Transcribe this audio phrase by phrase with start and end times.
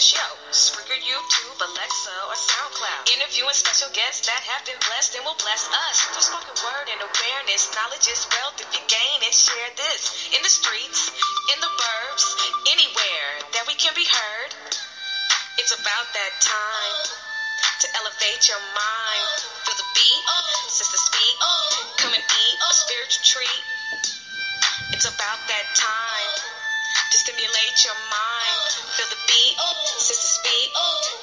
[0.00, 0.32] Your residential.
[0.50, 3.12] Spreaker, YouTube, Alexa, or SoundCloud.
[3.12, 5.96] Interviewing special guests that have been blessed and will bless us.
[6.10, 10.32] Through spoken word and awareness, knowledge is wealth if you gain and share this.
[10.32, 11.12] In the streets,
[11.52, 12.24] in the burbs,
[12.72, 14.52] anywhere that we can be heard.
[15.60, 16.96] It's about that time
[17.84, 19.36] to elevate your mind.
[19.68, 20.24] Feel the beat,
[20.72, 21.36] sister speak,
[22.00, 23.64] come and eat a spiritual treat.
[24.96, 26.69] It's about that time
[27.10, 28.70] to stimulate your mind.
[28.96, 29.56] Feel the beat,
[29.98, 30.70] sister speak,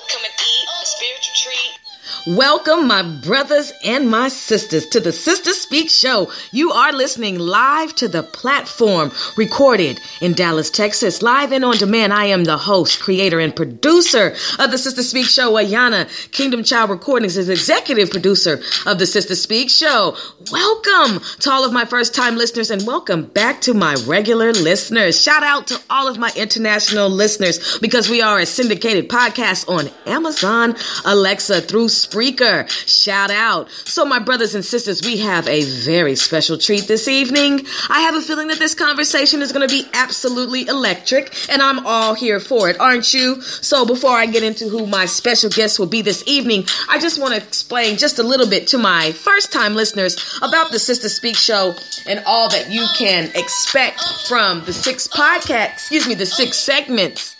[0.09, 1.86] come and eat a spiritual treat.
[2.25, 6.31] Welcome, my brothers and my sisters, to the Sister Speak Show.
[6.51, 12.13] You are listening live to the platform, recorded in Dallas, Texas, live and on demand.
[12.13, 15.53] I am the host, creator, and producer of the Sister Speak Show.
[15.53, 20.15] Ayana Kingdom Child Recordings is executive producer of the Sister Speak Show.
[20.51, 25.21] Welcome to all of my first time listeners, and welcome back to my regular listeners.
[25.21, 29.89] Shout out to all of my international listeners because we are a syndicated podcast on
[30.05, 32.69] Amazon, Alexa, through Spreaker.
[32.87, 33.69] Shout out.
[33.85, 37.65] So, my brothers and sisters, we have a very special treat this evening.
[37.89, 41.85] I have a feeling that this conversation is going to be absolutely electric, and I'm
[41.85, 43.41] all here for it, aren't you?
[43.41, 47.19] So, before I get into who my special guest will be this evening, I just
[47.19, 51.09] want to explain just a little bit to my first time listeners about the Sister
[51.09, 51.75] Speak show
[52.07, 57.35] and all that you can expect from the six podcasts, excuse me, the six segments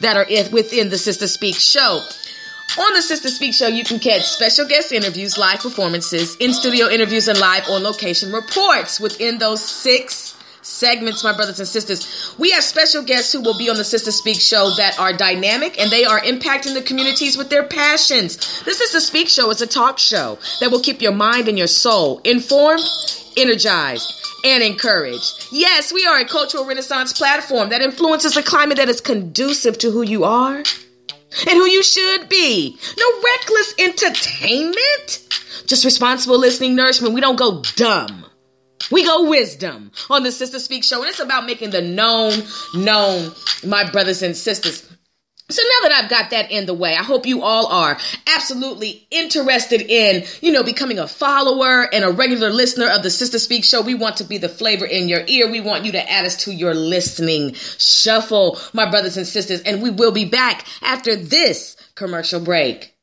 [0.00, 2.02] that are within the Sister Speak show.
[2.78, 6.88] On the Sister Speak Show, you can catch special guest interviews, live performances, in studio
[6.88, 12.32] interviews, and live on location reports within those six segments, my brothers and sisters.
[12.38, 15.80] We have special guests who will be on the Sister Speak Show that are dynamic
[15.80, 18.36] and they are impacting the communities with their passions.
[18.62, 21.48] This is the Sister Speak Show is a talk show that will keep your mind
[21.48, 22.84] and your soul informed,
[23.36, 24.12] energized,
[24.44, 25.48] and encouraged.
[25.50, 29.90] Yes, we are a cultural renaissance platform that influences a climate that is conducive to
[29.90, 30.62] who you are
[31.46, 32.78] and who you should be.
[32.98, 35.28] No reckless entertainment,
[35.66, 37.14] just responsible listening nourishment.
[37.14, 38.26] We don't go dumb.
[38.90, 42.42] We go wisdom on the Sister Speak show, and it's about making the known
[42.74, 43.32] known,
[43.64, 44.88] my brothers and sisters.
[45.50, 47.98] So now that I've got that in the way, I hope you all are
[48.34, 53.38] absolutely interested in, you know, becoming a follower and a regular listener of the Sister
[53.38, 53.80] Speak show.
[53.80, 55.50] We want to be the flavor in your ear.
[55.50, 59.82] We want you to add us to your listening shuffle, my brothers and sisters, and
[59.82, 62.94] we will be back after this commercial break.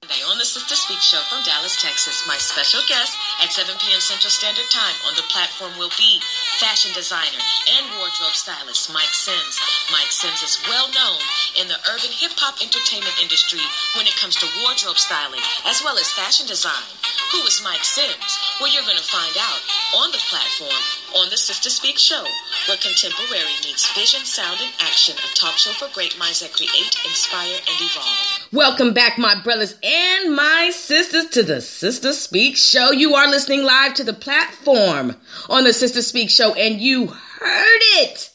[0.00, 3.12] Today on the Sister Speak Show from Dallas, Texas, my special guest
[3.44, 4.00] at 7 p.m.
[4.00, 6.24] Central Standard Time on the platform will be
[6.56, 7.36] fashion designer
[7.76, 9.60] and wardrobe stylist Myke Sims.
[9.92, 11.20] Myke Sims is well known
[11.60, 13.60] in the urban hip hop entertainment industry
[13.92, 16.96] when it comes to wardrobe styling as well as fashion design.
[17.36, 18.40] Who is Myke Sims?
[18.56, 19.60] Well, you're going to find out
[20.00, 20.80] on the platform
[21.14, 22.24] on the Sister Speak Show,
[22.66, 26.96] where contemporary meets vision, sound, and action, a talk show for great minds that create,
[27.04, 28.48] inspire, and evolve.
[28.52, 32.92] Welcome back, my brothers and my sisters, to the Sister Speak Show.
[32.92, 35.16] You are listening live to the platform
[35.48, 38.30] on the Sister Speak Show, and you heard it.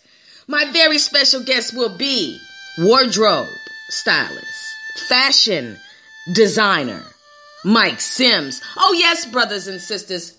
[0.47, 2.39] My very special guest will be
[2.77, 3.47] wardrobe
[3.89, 4.45] stylist,
[5.07, 5.77] fashion
[6.33, 7.03] designer,
[7.63, 8.61] Myke Sims.
[8.77, 10.37] Oh, yes, brothers and sisters,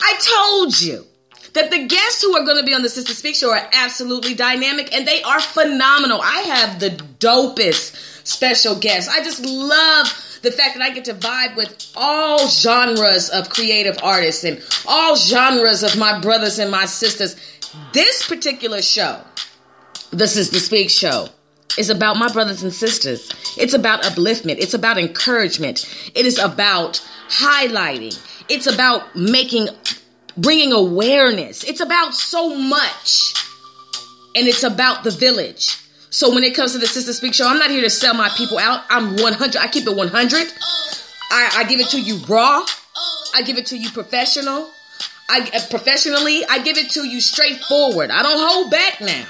[0.00, 1.04] I told you
[1.52, 4.34] that the guests who are going to be on the Sister Speak Show are absolutely
[4.34, 6.20] dynamic and they are phenomenal.
[6.22, 9.10] I have the dopest special guests.
[9.14, 10.08] I just love
[10.44, 15.16] the fact that I get to vibe with all genres of creative artists and all
[15.16, 17.34] genres of my brothers and my sisters.
[17.92, 19.20] This particular show,
[20.12, 21.28] this is the Speak Show,
[21.76, 23.32] is about my brothers and sisters.
[23.58, 24.58] It's about upliftment.
[24.58, 25.90] It's about encouragement.
[26.14, 28.16] It is about highlighting.
[28.48, 29.68] It's about making,
[30.36, 31.64] bringing awareness.
[31.64, 33.34] It's about so much.
[34.36, 35.78] And it's about the village.
[36.14, 38.28] So when it comes to the Sister Speak show, I'm not here to sell my
[38.36, 38.84] people out.
[38.88, 39.56] I'm 100.
[39.56, 40.46] I keep it 100.
[41.32, 42.64] I, I give it to you raw.
[43.34, 44.70] I give it to you professional.
[45.28, 46.44] I uh, professionally.
[46.48, 48.12] I give it to you straightforward.
[48.12, 49.24] I don't hold back now.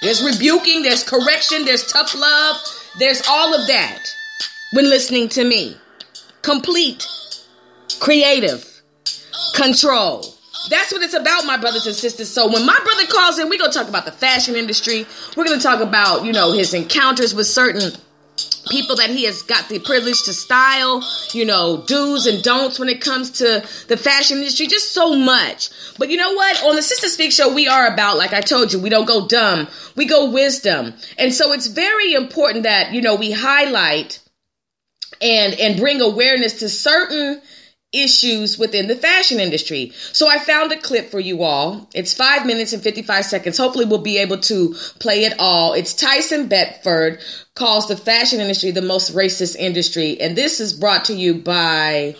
[0.00, 0.82] There's rebuking.
[0.82, 1.64] There's correction.
[1.64, 2.56] There's tough love.
[3.00, 3.98] There's all of that
[4.74, 5.76] when listening to me.
[6.42, 7.04] Complete,
[7.98, 8.80] creative,
[9.56, 10.31] control.
[10.68, 12.30] That's what it's about, my brothers and sisters.
[12.30, 15.06] So when my brother calls in, we're gonna talk about the fashion industry.
[15.36, 17.92] We're gonna talk about, you know, his encounters with certain
[18.70, 22.88] people that he has got the privilege to style, you know, do's and don'ts when
[22.88, 25.70] it comes to the fashion industry, just so much.
[25.98, 26.64] But you know what?
[26.64, 29.26] On the Sister Speak show, we are about, like I told you, we don't go
[29.26, 30.94] dumb, we go wisdom.
[31.18, 34.20] And so it's very important that, you know, we highlight
[35.20, 37.40] and and bring awareness to certain
[37.92, 39.92] issues within the fashion industry.
[40.12, 41.88] So I found a clip for you all.
[41.94, 43.58] It's five minutes and 55 seconds.
[43.58, 45.74] Hopefully we'll be able to play it all.
[45.74, 47.20] It's Tyson Beckford
[47.54, 50.18] calls the fashion industry the most racist industry.
[50.20, 52.16] And this is brought to you by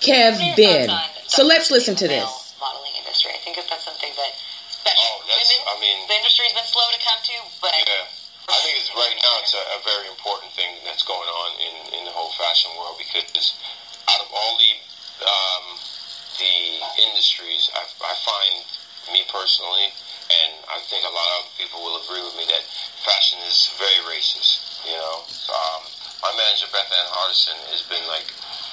[0.00, 0.88] Kev Ben.
[1.28, 2.54] So let's listen to this.
[2.58, 3.32] Modeling industry.
[3.34, 4.32] I think that that's something that,
[4.70, 8.08] especially Oh, that's- women, I mean- the industry's been slow to come to, but Yeah.
[8.48, 11.94] I think it's right now it's a, a very important thing that's going on in,
[12.00, 13.54] in the whole fashion world because
[14.08, 14.72] out of all the
[15.22, 15.78] um,
[16.38, 16.54] the
[17.06, 18.64] industries, I, I find
[19.12, 19.90] me personally,
[20.30, 22.64] and I think a lot of people will agree with me that
[23.02, 24.62] fashion is very racist.
[24.86, 25.82] You know, um,
[26.22, 28.26] my manager Bethann Hardison has been like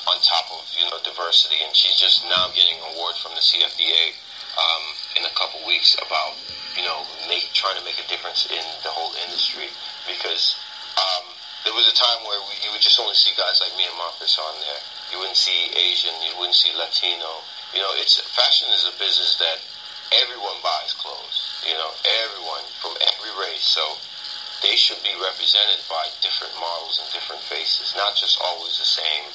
[0.09, 3.43] on top of you know diversity, and she's just now getting an award from the
[3.43, 4.13] CFDA
[4.57, 4.83] um,
[5.17, 6.33] in a couple weeks about
[6.77, 9.69] you know make trying to make a difference in the whole industry
[10.07, 10.55] because
[10.97, 11.25] um,
[11.65, 13.97] there was a time where we, you would just only see guys like me and
[13.97, 14.81] Marcus on there.
[15.11, 17.41] You wouldn't see Asian, you wouldn't see Latino.
[17.73, 19.57] You know, it's fashion is a business that
[20.21, 21.61] everyone buys clothes.
[21.65, 21.91] You know,
[22.25, 23.65] everyone from every race.
[23.65, 23.97] So
[24.61, 29.25] they should be represented by different models and different faces, not just always the same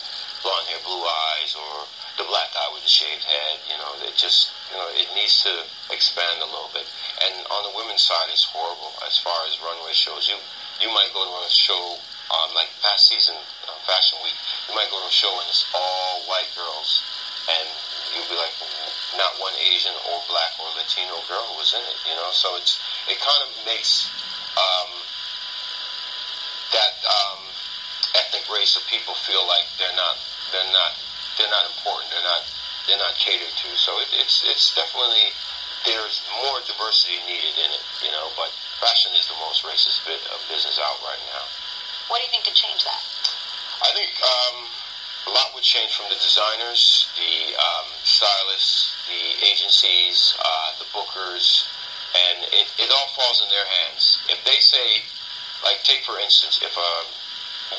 [0.43, 1.89] blonde hair, blue eyes, or
[2.21, 3.59] the black guy with the shaved head.
[3.67, 6.87] You know, it just you know it needs to expand a little bit.
[7.25, 10.29] And on the women's side, it's horrible as far as runway shows.
[10.29, 10.37] You
[10.83, 11.99] you might go to a show
[12.31, 13.37] um, like past season
[13.85, 14.37] fashion week.
[14.69, 17.01] You might go to a show and it's all white girls,
[17.49, 17.69] and
[18.13, 18.53] you'll be like,
[19.17, 21.99] not one Asian or black or Latino girl was in it.
[22.09, 22.79] You know, so it's
[23.09, 24.09] it kind of makes
[24.57, 24.91] um,
[26.73, 27.41] that um,
[28.15, 30.19] ethnic race of people feel like they're not
[30.51, 30.93] they're not
[31.39, 32.11] they're not important.
[32.11, 32.43] They're not
[32.87, 33.69] they're not catered to.
[33.77, 35.31] So it, it's it's definitely
[35.87, 37.85] there's more diversity needed in it.
[38.03, 41.45] You know, but fashion is the most racist bit of business out right now.
[42.09, 43.03] what do you think could change that?
[43.83, 44.57] I think um,
[45.27, 51.67] a lot would change from the designers, the um, stylists, the agencies, uh, the bookers,
[52.15, 54.19] and it, it all falls in their hands.
[54.29, 55.03] If they say,
[55.65, 56.91] like, take for instance, if a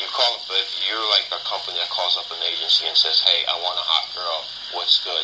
[0.02, 3.22] you call up, if you're like a company that calls up an agency and says,
[3.22, 4.44] "Hey, I want a hot girl.
[4.74, 5.24] What's good?"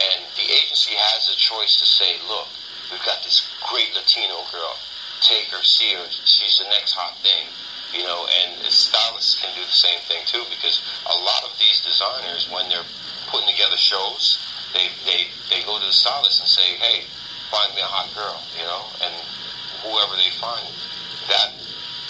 [0.00, 2.48] and the agency has a choice to say, "Look,
[2.90, 4.78] we've got this great Latino girl.
[5.20, 6.08] Take her, see her.
[6.24, 7.48] She's the next hot thing."
[7.92, 11.84] You know, and stylists can do the same thing too, because a lot of these
[11.84, 12.88] designers, when they're
[13.28, 14.40] putting together shows,
[14.72, 17.04] they they they go to the stylist and say, "Hey,
[17.52, 19.12] find me a hot girl," you know, and
[19.84, 20.64] whoever they find,
[21.28, 21.52] that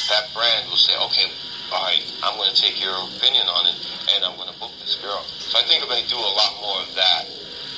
[0.09, 1.27] that brand will say, "Okay,
[1.75, 3.77] all right, I'm going to take your opinion on it,
[4.15, 6.63] and I'm going to book this girl." So I think if they do a lot
[6.63, 7.27] more of that,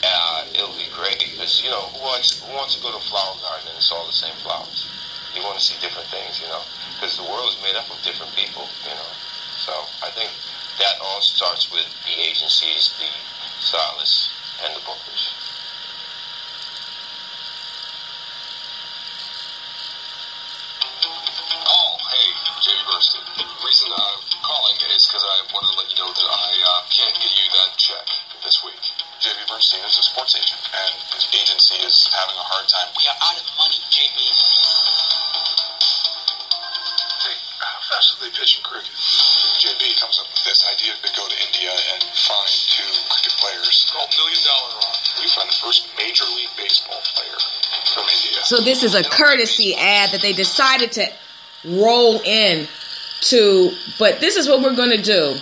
[0.04, 3.06] uh, it'll be great because you know who wants who wants to go to a
[3.08, 4.93] flower garden and it's all the same flowers.
[5.34, 6.62] You want to see different things, you know,
[6.94, 9.10] because the world is made up of different people, you know.
[9.58, 10.30] So I think
[10.78, 13.10] that all starts with the agencies, the
[13.58, 14.30] stylists,
[14.62, 15.34] and the bookers.
[21.66, 22.28] Oh, hey,
[22.62, 23.22] Jamie Bernstein.
[23.34, 26.82] The reason I'm calling is because I wanted to let you know that I uh,
[26.94, 28.06] can't get you that check
[28.44, 29.03] this week.
[29.25, 32.93] JB Bernstein is a sports agent, and his agency is having a hard time.
[32.93, 34.21] We are out of money, JB.
[37.25, 38.93] Hey, how fast do they pitch in cricket?
[39.64, 43.88] JB comes up with this idea to go to India and find two cricket players.
[43.88, 45.00] Called Million Dollar Rock.
[45.16, 47.40] We find the first Major League Baseball player
[47.97, 48.45] from India.
[48.45, 51.09] So this is a courtesy ad that they decided to
[51.64, 52.69] roll in
[53.33, 55.40] to, but this is what we're going to do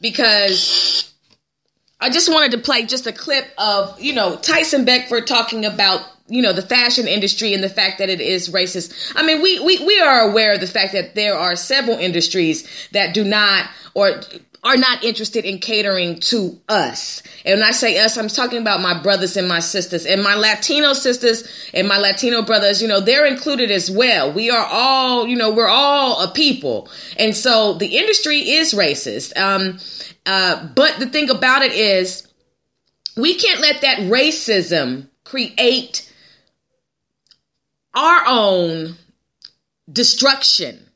[0.00, 0.95] because
[2.06, 6.02] I just wanted to play just a clip of, you know, Tyson Beckford talking about,
[6.28, 9.12] you know, the fashion industry and the fact that it is racist.
[9.16, 12.64] I mean, we, we, we are aware of the fact that there are several industries
[12.92, 14.20] that do not or
[14.62, 17.24] are not interested in catering to us.
[17.44, 20.36] And when I say us, I'm talking about my brothers and my sisters and my
[20.36, 21.42] Latino sisters
[21.74, 24.32] and my Latino brothers, you know, they're included as well.
[24.32, 26.88] We are all, you know, we're all a people.
[27.18, 29.36] And so the industry is racist.
[29.36, 29.80] Um,
[30.26, 32.26] uh, but the thing about it is
[33.16, 36.12] we can't let that racism create
[37.94, 38.94] our own
[39.90, 40.86] destruction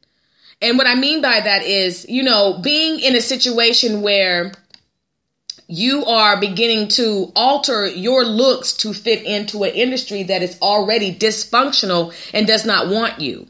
[0.62, 4.52] and what I mean by that is, you know, being in a situation where
[5.68, 11.14] you are beginning to alter your looks to fit into an industry that is already
[11.14, 13.46] dysfunctional and does not want you.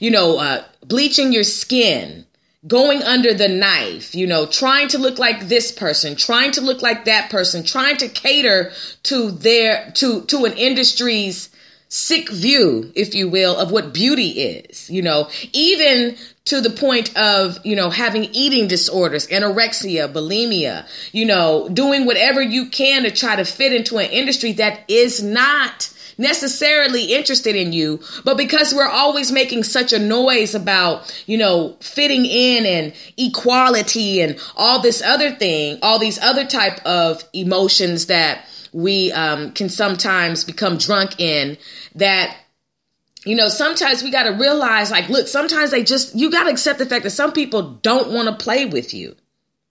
[0.00, 2.26] You know, uh, bleaching your skin,
[2.66, 6.82] going under the knife, you know, trying to look like this person, trying to look
[6.82, 8.72] like that person, trying to cater
[9.04, 11.48] to their to to an industry's
[11.88, 16.16] sick view, if you will, of what beauty is, you know, even
[16.46, 22.40] to the point of, you know, having eating disorders, anorexia, bulimia, you know, doing whatever
[22.40, 27.72] you can to try to fit into an industry that is not necessarily interested in
[27.72, 32.94] you, but because we're always making such a noise about, you know, fitting in and
[33.16, 39.52] equality and all this other thing, all these other type of emotions that we um,
[39.52, 41.56] can sometimes become drunk in
[41.94, 42.36] that
[43.24, 46.50] you know, sometimes we got to realize, like, look, sometimes they just, you got to
[46.50, 49.14] accept the fact that some people don't want to play with you.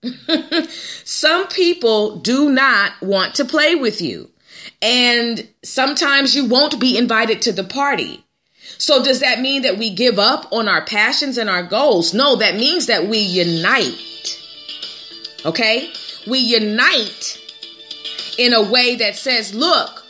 [1.03, 4.30] some people do not want to play with you.
[4.81, 8.23] And sometimes you won't be invited to the party.
[8.77, 12.13] So, does that mean that we give up on our passions and our goals?
[12.13, 14.39] No, that means that we unite.
[15.45, 15.91] Okay?
[16.27, 17.39] We unite
[18.37, 20.03] in a way that says, look,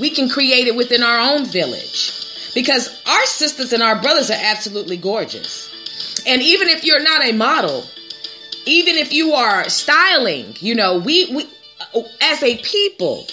[0.00, 2.18] we can create it within our own village.
[2.54, 5.70] Because our sisters and our brothers are absolutely gorgeous.
[6.26, 7.84] And even if you're not a model,
[8.66, 11.46] even if you are styling, you know, we, we
[12.20, 13.26] as a people,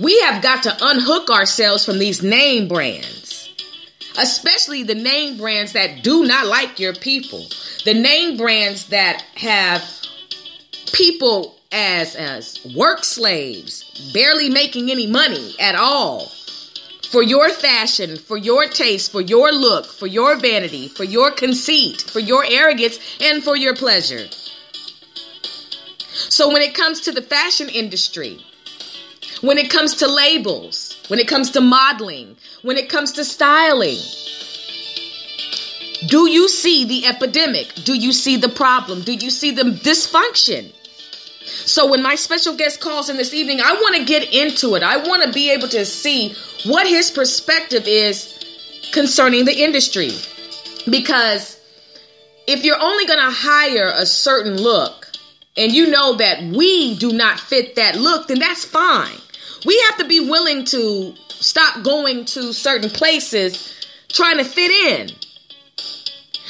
[0.00, 3.52] we have got to unhook ourselves from these name brands,
[4.18, 7.44] especially the name brands that do not like your people,
[7.84, 9.82] the name brands that have
[10.92, 16.30] people as as work slaves, barely making any money at all.
[17.10, 22.02] For your fashion, for your taste, for your look, for your vanity, for your conceit,
[22.02, 24.26] for your arrogance, and for your pleasure.
[26.28, 28.44] So, when it comes to the fashion industry,
[29.40, 33.98] when it comes to labels, when it comes to modeling, when it comes to styling,
[36.06, 37.74] do you see the epidemic?
[37.84, 39.02] Do you see the problem?
[39.02, 40.72] Do you see the dysfunction?
[41.44, 44.82] So when my special guest calls in this evening, I want to get into it.
[44.82, 48.34] I want to be able to see what his perspective is
[48.92, 50.12] concerning the industry.
[50.88, 51.58] Because
[52.46, 55.06] if you're only going to hire a certain look
[55.56, 59.18] and you know that we do not fit that look, then that's fine.
[59.64, 63.74] We have to be willing to stop going to certain places
[64.08, 65.10] trying to fit in.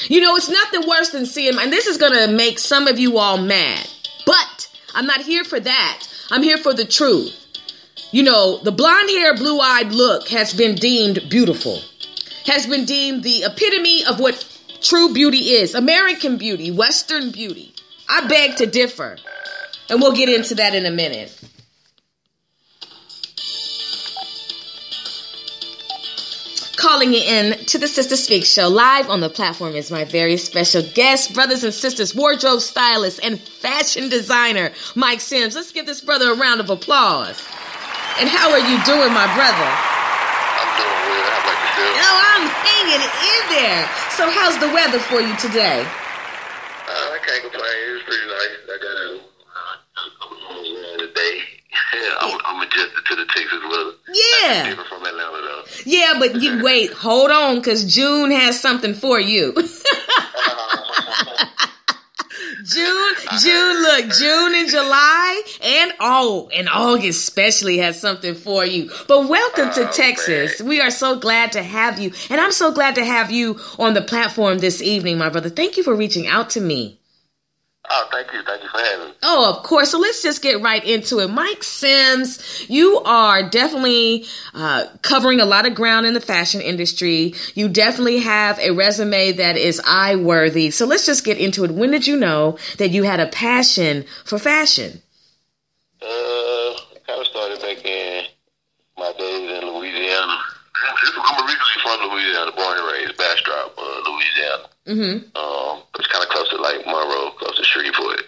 [0.06, 2.98] You know, it's nothing worse than seeing, and this is going to make some of
[2.98, 3.88] you all mad,
[4.24, 6.04] but I'm not here for that.
[6.30, 7.34] I'm here for the truth.
[8.12, 11.80] You know, the blonde hair, blue eyed look has been deemed beautiful,
[12.46, 14.46] has been deemed the epitome of what
[14.80, 17.74] true beauty is American beauty, Western beauty.
[18.08, 19.18] I beg to differ.
[19.90, 21.38] And we'll get into that in a minute.
[26.78, 30.36] Calling it in to the Sister Speak show live on the platform is my very
[30.36, 35.56] special guest, brothers and sisters, wardrobe stylist and fashion designer, Myke Sims.
[35.56, 37.42] Let's give this brother a round of applause.
[38.20, 39.68] And how are you doing, my brother?
[40.54, 41.26] I'm doing well.
[41.26, 41.98] How about yourself?
[41.98, 43.82] Oh, I'm hanging in there.
[44.14, 45.82] So, how's the weather for you today?
[45.82, 47.74] Uh, I can't complain.
[47.90, 48.54] It's pretty nice.
[48.70, 49.27] I got a
[51.92, 52.08] today.
[52.20, 53.92] I'm, I'm adjusted to the Texas weather.
[54.42, 54.68] Yeah.
[54.68, 55.62] Different from Atlanta, though.
[55.84, 59.54] Yeah, but you wait, hold on, because June has something for you.
[62.64, 68.90] June, June, look, June and July and oh, and August especially has something for you.
[69.06, 70.60] But welcome to Oh, Texas.
[70.60, 72.12] We are so glad to have you.
[72.28, 75.48] And I'm so glad to have you on the platform this evening, my brother.
[75.48, 76.97] Thank you for reaching out to me.
[77.90, 78.42] Oh, thank you.
[78.42, 79.14] Thank you for having me.
[79.22, 79.90] Oh, of course.
[79.90, 81.30] So let's just get right into it.
[81.30, 87.34] Myke Sims, you are definitely uh, covering a lot of ground in the fashion industry.
[87.54, 90.70] You definitely have a resume that is eye worthy.
[90.70, 91.70] So let's just get into it.
[91.70, 95.00] When did you know that you had a passion for fashion?
[96.02, 96.74] Uh,
[97.06, 98.24] kind of started back in
[98.98, 100.38] my days in Louisiana.
[100.78, 104.66] I'm originally from Louisiana, born and raised, Bastrop, uh, Louisiana.
[104.86, 105.16] Mm-hmm.
[105.36, 108.22] Um, it's kind of close to like Monroe, close to Shreveport.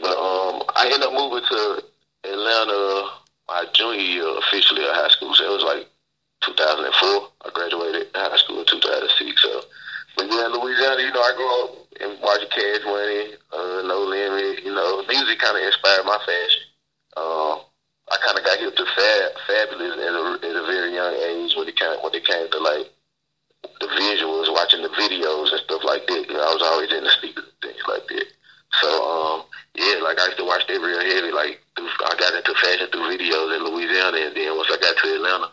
[0.00, 1.82] But um, I ended up moving to
[2.24, 3.10] Atlanta
[3.48, 5.34] my junior year officially of high school.
[5.34, 5.86] So it was like
[6.42, 7.28] 2004.
[7.46, 9.42] I graduated high school in 2006.
[9.42, 9.62] So,
[10.16, 14.04] but yeah, in Louisiana, you know, I grew up and watching Cash Money, uh, No
[14.04, 14.64] Limit.
[14.64, 16.64] You know, music kind of inspired my fashion.
[17.16, 17.60] Um,
[18.10, 21.56] I kind of got hip to fab, fabulous at a, at a very young age
[21.56, 22.86] when it came when it came to like
[23.80, 26.24] the visuals, watching the videos and stuff like that.
[26.28, 28.26] You know, I was always into speakers and things like that.
[28.80, 29.42] So, um,
[29.74, 31.32] yeah, like I used to watch that real heavy.
[31.32, 34.96] Like through, I got into fashion through videos in Louisiana, and then once I got
[34.96, 35.50] to Atlanta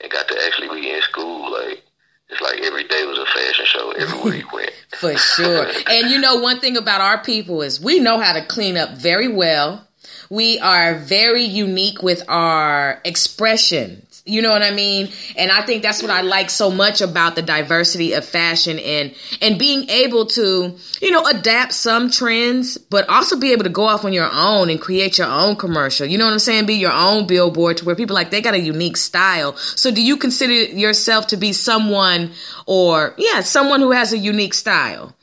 [0.00, 1.82] and got to actually be in school, like
[2.28, 4.72] it's like every day was a fashion show everywhere you went.
[4.96, 5.66] For sure.
[5.88, 8.90] and you know, one thing about our people is we know how to clean up
[8.90, 9.86] very well.
[10.34, 14.04] We are very unique with our expression.
[14.26, 15.10] You know what I mean?
[15.36, 19.14] And I think that's what I like so much about the diversity of fashion and
[19.40, 23.84] and being able to, you know, adapt some trends, but also be able to go
[23.84, 26.04] off on your own and create your own commercial.
[26.04, 26.66] You know what I'm saying?
[26.66, 29.54] Be your own billboard to where people like they got a unique style.
[29.56, 32.32] So do you consider yourself to be someone
[32.66, 35.14] or yeah, someone who has a unique style?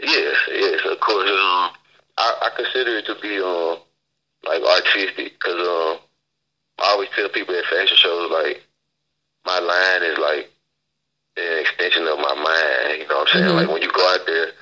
[0.00, 1.28] Yes, yes, of course.
[1.28, 1.70] Um,
[2.16, 3.78] I, I consider it to be um
[4.44, 5.98] like artistic because um
[6.80, 8.62] I always tell people at fashion shows like
[9.44, 10.50] my line is like
[11.36, 13.00] an extension of my mind.
[13.02, 13.52] You know what I'm saying?
[13.52, 13.56] Mhm.
[13.56, 14.52] Like when you go out there,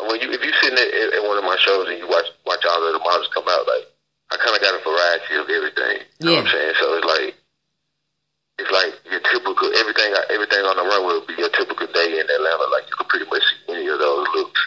[0.00, 2.64] when you if you sitting at, at one of my shows and you watch watch
[2.64, 3.86] all of the models come out, like
[4.30, 6.06] I kind of got a variety of everything.
[6.20, 6.74] You know what I'm saying?
[6.80, 7.34] So it's like
[8.58, 10.12] it's like your typical everything.
[10.30, 12.66] Everything on the runway would be your typical day in Atlanta.
[12.72, 14.60] Like you could pretty much see any of those looks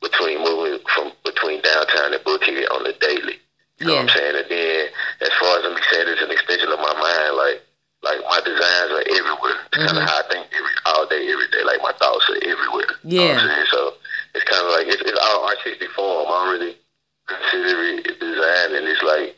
[0.00, 3.38] between moving from between downtown and Bookie on the daily.
[3.78, 4.36] You know what I'm saying?
[4.38, 4.88] And then
[5.20, 7.58] as far as me saying it's an extension of my mind, like
[8.04, 9.56] like my designs are everywhere.
[9.72, 11.64] It's kind of how I think every all day, every day.
[11.64, 12.86] Like my thoughts are everywhere.
[13.02, 13.54] You know what I'm Yeah.
[13.56, 13.66] saying?
[13.72, 13.94] So
[14.34, 16.28] it's kind of like it's, it's all artistic form.
[16.28, 16.76] I don't really
[17.26, 19.34] consider it design, and it's like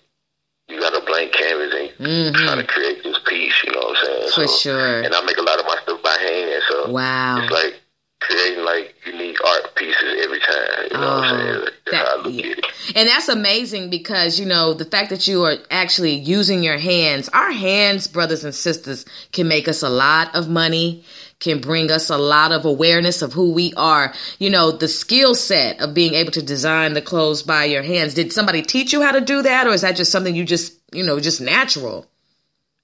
[0.68, 2.34] you got a blank canvas and you Mhm.
[2.44, 3.54] trying to create this piece.
[3.64, 4.30] You know what I'm saying?
[4.32, 5.00] For so, sure.
[5.02, 7.40] And I make a lot of my stuff by hand, so Wow.
[7.42, 7.80] it's like
[8.20, 10.84] creating like unique art pieces every time.
[10.90, 11.64] You know what I'm Oh, saying?
[11.64, 12.54] That's that- how I look yeah.
[12.94, 17.28] And that's amazing because, you know, the fact that you are actually using your hands,
[17.30, 21.04] our hands, brothers and sisters, can make us a lot of money,
[21.40, 24.14] can bring us a lot of awareness of who we are.
[24.38, 28.14] You know, the skill set of being able to design the clothes by your hands.
[28.14, 30.72] Did somebody teach you how to do that, or is that just something you just,
[30.92, 32.06] you know, just natural?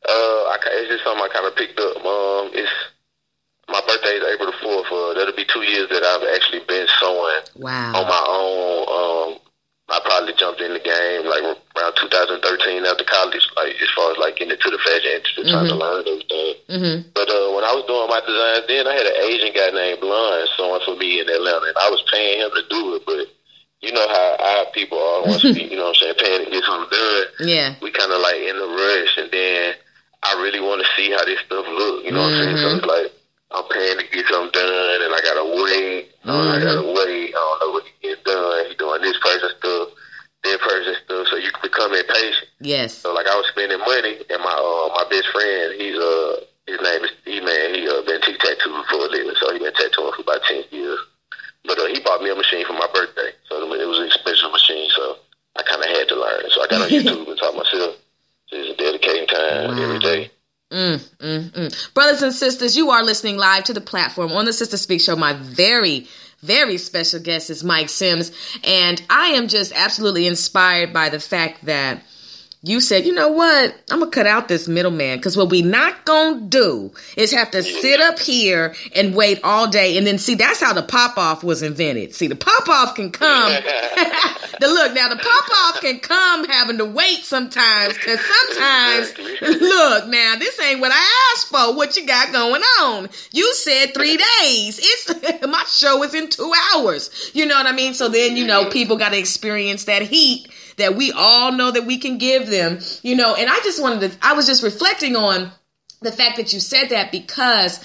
[0.07, 1.97] Uh, I, it's just something I kind of picked up.
[2.05, 2.71] Um, it's
[3.73, 4.87] my birthday is April the fourth.
[4.93, 7.97] Uh, that'll be two years that I've actually been sewing Wow.
[7.97, 8.81] on my own.
[8.87, 9.31] Um,
[9.89, 11.43] I probably jumped in the game like
[11.77, 15.69] around 2013 after college, like as far as like getting into the fashion industry, trying
[15.69, 15.81] to Mhm.
[15.81, 16.55] learn everything.
[16.71, 16.97] Mm-hmm.
[17.13, 20.01] But uh, when I was doing my designs, then I had an Asian guy named
[20.01, 23.03] Blonde sewing for me in Atlanta, and I was paying him to do it.
[23.05, 23.27] But
[23.81, 26.51] you know how our people are once we, you know, what I'm saying, paying to
[26.51, 27.75] get something done Yeah.
[27.83, 29.75] we kind of like in a rush, and then
[30.23, 32.05] I really want to see how this stuff look.
[32.05, 32.57] You know what I'm saying?
[32.59, 32.77] So Mhm.
[32.79, 33.13] it's like
[33.55, 36.11] I'm paying to get something done, and I gotta wait.
[36.25, 37.35] uh, I gotta wait.
[37.35, 38.67] I don't know what he get done.
[38.69, 39.89] He doing this person stuff,
[40.45, 41.27] that person stuff.
[41.29, 42.49] So you become impatient.
[42.61, 42.95] Yes.
[42.97, 46.81] So like I was spending money, and my uh, my best friend, he's uh his
[46.81, 47.75] name is E Man.
[47.75, 50.65] He uh been T tattooed for a living, so he been tattooing for about ten
[50.71, 50.99] years.
[51.65, 54.51] But uh, he bought me a machine for my birthday, so it was an expensive
[54.51, 54.89] machine.
[54.97, 55.17] So
[55.57, 56.43] I kind of had to learn.
[56.51, 57.97] So I got on YouTube and taught myself.
[58.51, 59.79] Just dedicating time Wow.
[59.79, 60.31] every day.
[60.73, 61.95] Mm, mm, mm.
[61.95, 65.15] Brothers and sisters, you are listening live to the platform on the Sister Speak Show.
[65.17, 66.07] My very,
[66.41, 68.33] very special guest is Myke Sims.
[68.65, 72.03] And I am just absolutely inspired by the fact that
[72.65, 73.75] you said, you know what?
[73.91, 77.33] I'm going to cut out this middleman because what we not going to do is
[77.33, 79.99] have to sit up here and wait all day.
[79.99, 82.15] And then see, that's how the pop off was invented.
[82.15, 83.51] See, the pop off can come.
[84.61, 89.19] the look, now the pop off can come having to wait sometimes because sometimes,
[89.61, 91.75] look, now this ain't what I asked for.
[91.75, 93.09] What you got going on?
[93.33, 94.79] You said three days.
[94.81, 97.33] It's my show is in two hours.
[97.35, 97.95] You know what I mean?
[97.95, 100.47] So then, you know, people got to experience that heat
[100.77, 104.11] that we all know that we can give them, you know, and I just wanted
[104.11, 105.51] to, I was just reflecting on
[106.01, 107.85] the fact that you said that because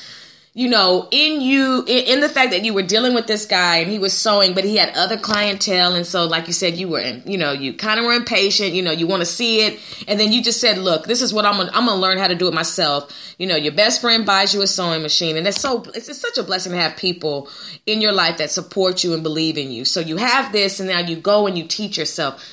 [0.57, 3.91] you know, in you, in, the fact that you were dealing with this guy and
[3.91, 5.93] he was sewing, but he had other clientele.
[5.93, 8.73] And so, like you said, you were, in, you know, you kind of were impatient,
[8.73, 9.79] you know, you want to see it.
[10.07, 12.01] And then you just said, look, this is what I'm going to, I'm going to
[12.01, 13.35] learn how to do it myself.
[13.37, 15.37] You know, your best friend buys you a sewing machine.
[15.37, 17.49] And it's so, it's, it's such a blessing to have people
[17.85, 19.85] in your life that support you and believe in you.
[19.85, 22.43] So you have this and now you go and you teach yourself.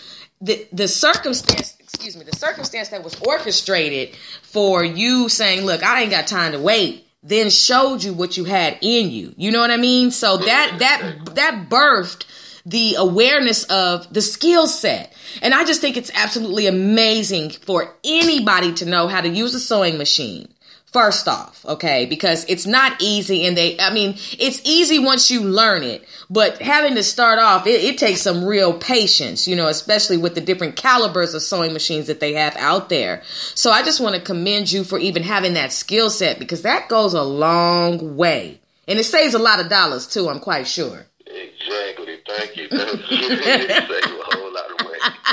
[0.44, 6.02] The, the circumstance, excuse me, the circumstance that was orchestrated for you saying, look, I
[6.02, 9.34] ain't got time to wait then showed you what you had in you.
[9.36, 10.10] You know what I mean?
[10.10, 12.26] So that that that birthed
[12.66, 15.12] the awareness of the skill set.
[15.42, 19.60] And I just think it's absolutely amazing for anybody to know how to use a
[19.60, 20.48] sewing machine
[20.94, 22.06] first off, okay?
[22.06, 26.62] Because it's not easy and they, I mean, it's easy once you learn it, but
[26.62, 30.40] having to start off, it, it, takes some real patience, you know, especially with the
[30.40, 33.24] different calibers of sewing machines that they have out there.
[33.56, 36.88] So I just want to commend you for even having that skill set because that
[36.88, 38.60] goes a long way.
[38.86, 41.06] And it saves a lot of dollars too, I'm quite sure.
[41.26, 42.20] Exactly.
[42.24, 42.68] Thank you.
[42.68, 43.36] Thank you.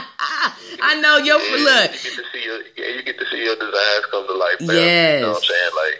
[0.81, 1.91] I know your look.
[1.91, 4.61] You get to see your you get to see your designs come to life.
[4.61, 4.75] Man.
[4.75, 5.19] Yes.
[5.19, 5.71] You know what I'm saying?
[5.75, 5.97] Like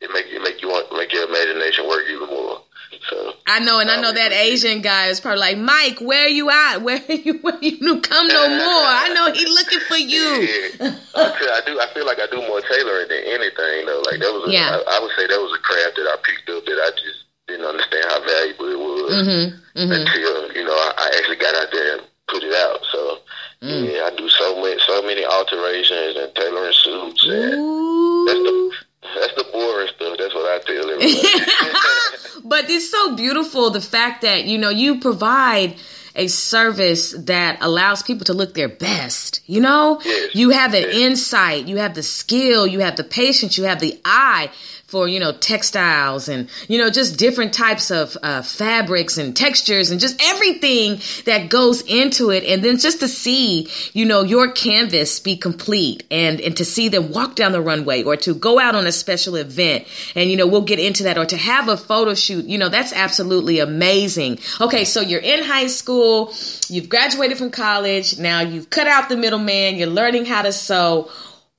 [0.00, 2.62] it make it make you want make your imagination work even more.
[3.08, 6.50] So I know, and I know that Asian guy is probably like, Myke, where you
[6.50, 6.78] at?
[6.82, 8.84] Where you where you come no more?
[8.84, 10.46] I know he looking for you.
[10.78, 10.94] Yeah.
[11.16, 11.80] I, do.
[11.80, 14.02] I feel like I do more tailoring than anything though.
[14.06, 14.48] Like that was.
[14.48, 14.76] A, yeah.
[14.76, 17.20] I, I would say that was a craft that I picked up that I just
[17.48, 19.46] didn't understand how valuable it was mm-hmm.
[19.78, 19.92] Mm-hmm.
[19.92, 22.80] until you know I, I actually got out there and put it out.
[22.92, 23.18] So
[23.62, 23.92] Mm.
[23.92, 27.24] Yeah, I do so many, so many alterations and tailoring suits.
[27.28, 28.72] And that's the
[29.02, 30.18] that's the boring stuff.
[30.18, 32.40] That's what I tell everybody.
[32.44, 35.76] but it's so beautiful the fact that you know you provide
[36.14, 39.40] a service that allows people to look their best.
[39.46, 40.34] You know, yes.
[40.34, 40.94] you have the yes.
[40.94, 44.50] insight, you have the skill, you have the patience, you have the eye
[44.92, 49.90] for you know textiles and you know just different types of uh, fabrics and textures
[49.90, 52.44] and just everything that goes into it.
[52.44, 56.90] And then just to see you know your canvas be complete and and to see
[56.90, 59.86] them walk down the runway or to go out on a special event.
[60.14, 62.68] And you know we'll get into that or to have a photo shoot you know
[62.68, 64.40] that's absolutely amazing.
[64.60, 66.34] Okay so you're in high school
[66.68, 71.10] you've graduated from college now you've cut out the middleman you're learning how to sew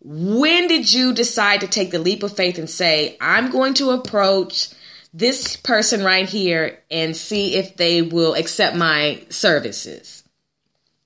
[0.03, 3.91] when did you decide to take the leap of faith and say, I'm going to
[3.91, 4.69] approach
[5.13, 10.23] this person right here and see if they will accept my services?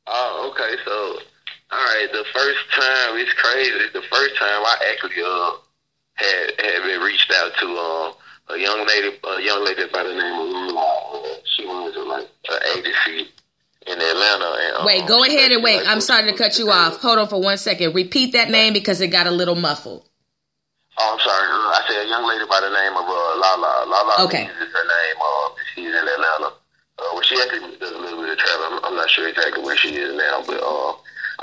[0.08, 0.76] Oh, okay.
[0.84, 1.20] So,
[1.72, 2.08] all right.
[2.12, 3.72] The first time, it's crazy.
[3.94, 5.52] The first time I actually uh,
[6.14, 8.14] had had been reached out to um,
[8.50, 11.38] a young lady, a young lady by the name of Lula.
[11.56, 13.32] She was like an agency
[13.88, 14.52] in Atlanta.
[14.60, 15.88] And, um, wait, go ahead and wait.
[15.88, 16.98] I'm sorry to cut you off.
[17.02, 17.96] Hold on for one second.
[17.96, 20.08] Repeat that name because it got a little muffled.
[21.00, 21.46] Oh, I'm sorry.
[21.48, 23.86] I said a young lady by the name of uh, Lala.
[23.86, 24.44] Lala okay.
[24.44, 25.18] is her name.
[25.22, 26.52] Uh, she's in Atlanta.
[26.98, 28.66] Uh, well, she actually does a little bit of travel.
[28.66, 30.92] I'm, I'm not sure exactly where she is now, but uh,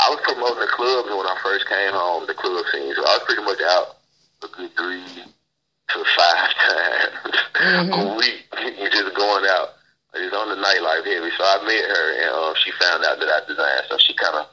[0.02, 2.92] I was promoting the clubs when I first came home, the club scene.
[2.94, 3.96] So I was pretty much out
[4.42, 7.14] a good three to five times
[7.54, 7.92] mm-hmm.
[7.94, 8.42] a week,
[8.90, 9.78] just going out
[10.14, 11.30] it's on the nightlife heavy.
[11.36, 13.86] So I met her, and um, she found out that I designed.
[13.90, 14.46] So she kind of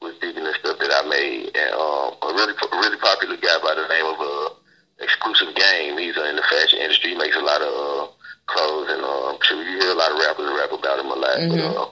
[0.00, 1.56] was digging the stuff that I made.
[1.56, 4.54] And um, a really, really popular guy by the name of uh,
[5.00, 5.98] Exclusive Game.
[5.98, 7.12] He's uh, in the fashion industry.
[7.12, 8.06] He makes a lot of uh,
[8.46, 11.38] clothes, and um, sure you hear a lot of rappers rap about him a lot.
[11.40, 11.56] Mm-hmm.
[11.56, 11.90] But, uh,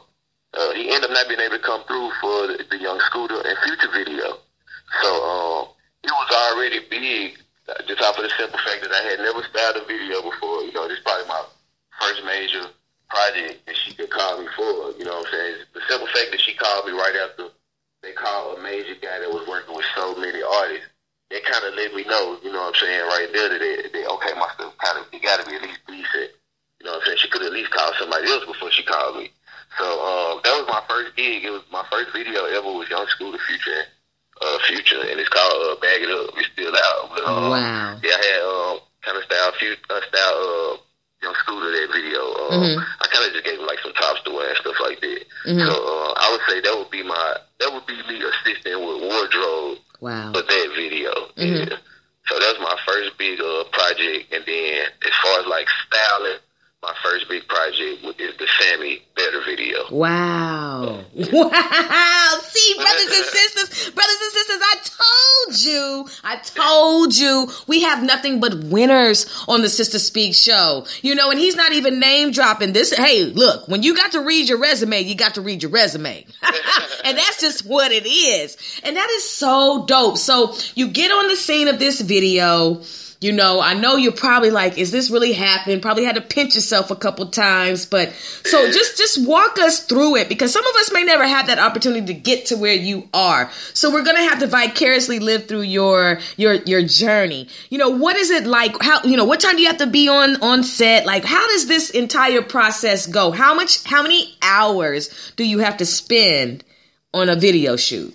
[0.55, 3.41] uh, he ended up not being able to come through for the, the Young Scooter
[3.43, 4.39] and Future video.
[5.03, 5.63] So um,
[6.05, 9.43] it was already big, uh, just off of the simple fact that I had never
[9.43, 10.63] styled a video before.
[10.63, 11.43] You know, this is probably my
[11.99, 12.71] first major
[13.09, 14.93] project that she could call me for.
[14.99, 15.57] You know what I'm saying?
[15.75, 17.49] The simple fact that she called me right after
[18.03, 20.87] they called a major guy that was working with so many artists,
[21.31, 23.75] it kind of let me know, you know what I'm saying, right there that, they,
[23.89, 26.37] that okay, my stuff kind of, it got to be at least decent.
[26.79, 27.19] You know what I'm saying?
[27.25, 29.33] She could at least call somebody else before she called me.
[29.79, 31.45] So um, that was my first gig.
[31.45, 33.89] It was my first video ever with Young Scooter the Future,
[34.43, 36.31] uh, Future, and it's called uh, Bag It Up.
[36.37, 37.11] It's still out.
[37.11, 37.99] But, um, wow.
[38.05, 40.77] Yeah, I had um, kind of style, few, uh, style uh,
[41.25, 42.21] young Scooter that video.
[42.21, 42.81] Um, mm-hmm.
[43.01, 45.25] I kind of just gave him like some tops to wear and stuff like that.
[45.49, 45.65] Mm-hmm.
[45.65, 49.01] So uh, I would say that would be my that would be me assisting with
[49.09, 50.37] wardrobe wow.
[50.37, 51.13] for that video.
[51.41, 51.73] Mm-hmm.
[51.73, 51.81] Yeah.
[52.29, 56.41] So that was my first big uh, project, and then as far as like styling,
[56.85, 59.85] my first big project is the Sammy Better video.
[59.91, 61.01] Wow.
[61.01, 61.05] Oh.
[61.55, 62.39] Wow.
[62.43, 68.03] See, brothers and sisters, brothers and sisters, I told you, I told you, we have
[68.03, 70.87] nothing but winners on the Sister Speak show.
[71.03, 72.93] You know, and he's not even name dropping this.
[72.93, 76.27] Hey, look, when you got to read your resume, you got to read your resume.
[77.05, 78.81] and that's just what it is.
[78.83, 80.19] And that is so dope.
[80.19, 82.83] So you get on the scene of this video
[83.21, 85.81] You know, I know you're probably like, is this really happening?
[85.81, 88.13] Probably had to pinch yourself a couple times, but
[88.45, 91.59] so just just walk us through it because some of us may never have that
[91.59, 93.51] opportunity to get to where you are.
[93.73, 97.49] So we're gonna have to vicariously live through your your your journey.
[97.71, 98.75] You know, what is it like?
[98.83, 101.07] How you know what time do you have to be on on set?
[101.07, 103.31] Like, how does this entire process go?
[103.31, 103.85] How much?
[103.85, 106.65] How many hours do you have to spend
[107.13, 108.15] on a video shoot?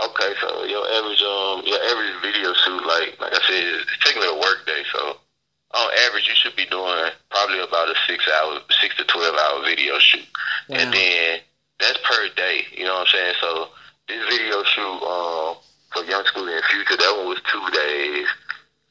[0.00, 4.22] Okay, so your average um your average video shoot like like I said, it's taking
[4.22, 5.18] a work day, so
[5.72, 9.62] on average you should be doing probably about a six hour six to twelve hour
[9.62, 10.24] video shoot.
[10.68, 10.78] Wow.
[10.78, 11.40] And then
[11.78, 13.34] that's per day, you know what I'm saying?
[13.40, 13.68] So
[14.08, 15.56] this video shoot um
[15.92, 18.26] for Young Scooter in the Future, that one was two days.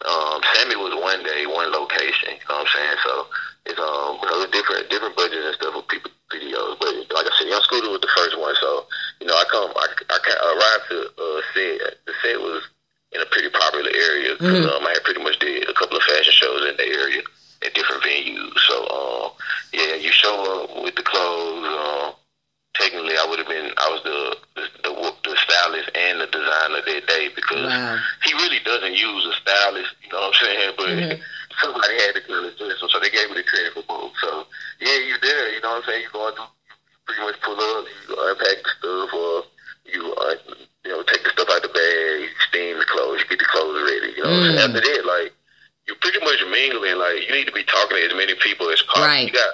[0.08, 2.98] Um Sammy was one day, one location, you know what I'm saying?
[3.04, 3.14] So
[3.66, 6.78] it's um you know different different budgets and stuff with people videos.
[6.80, 8.86] But like I said, Young Scooter was the first one, so
[9.20, 11.98] you know I come I I arrived to uh, set.
[12.06, 12.64] The set was
[13.12, 16.04] in a pretty popular area because um, I had pretty much did a couple of
[16.04, 17.22] fashion shows in the area
[17.66, 18.58] at different venues.
[18.70, 19.32] So um
[19.74, 21.66] yeah, you show up with the clothes.
[21.66, 22.14] Um,
[22.74, 24.94] technically, I would have been I was the, the the
[25.60, 27.98] stylist and the designer that day because Wow.
[28.24, 29.92] he really doesn't use a stylist.
[30.04, 30.72] You know what I'm saying?
[30.78, 30.88] But
[31.62, 34.14] somebody had to do it, so they gave me the credit for both.
[34.22, 34.48] So
[34.80, 35.54] yeah, you there.
[35.54, 36.04] You know what I'm saying?
[36.04, 39.44] You going through, you pretty much pull up, you unpack the stuff, or
[39.86, 40.36] you uh,
[40.86, 43.46] you know take the stuff out the bag, you steam the clothes, you get the
[43.52, 44.14] clothes ready.
[44.16, 45.34] You know, what I'm after that, like
[45.88, 46.98] you pretty much mingling.
[46.98, 49.08] Like you need to be talking to as many people as possible.
[49.08, 49.28] Right.
[49.28, 49.54] You got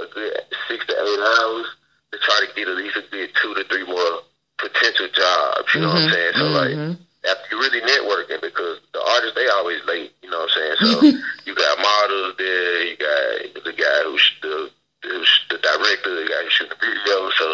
[0.00, 0.32] a good
[0.68, 1.66] six to eight hours
[2.12, 4.22] to try to get at least a good two to three more
[4.62, 5.68] potential jobs.
[5.74, 6.14] You know what I'm mm-hmm.
[6.14, 6.32] saying?
[6.38, 6.94] So like mm-hmm.
[7.26, 10.14] after you're really networking because the artists they always late.
[10.22, 10.76] You know what I'm saying?
[10.78, 10.88] So
[11.46, 14.70] you got models there, you got the guy who's the
[15.02, 17.30] the director, the guy who shooting the video.
[17.34, 17.46] So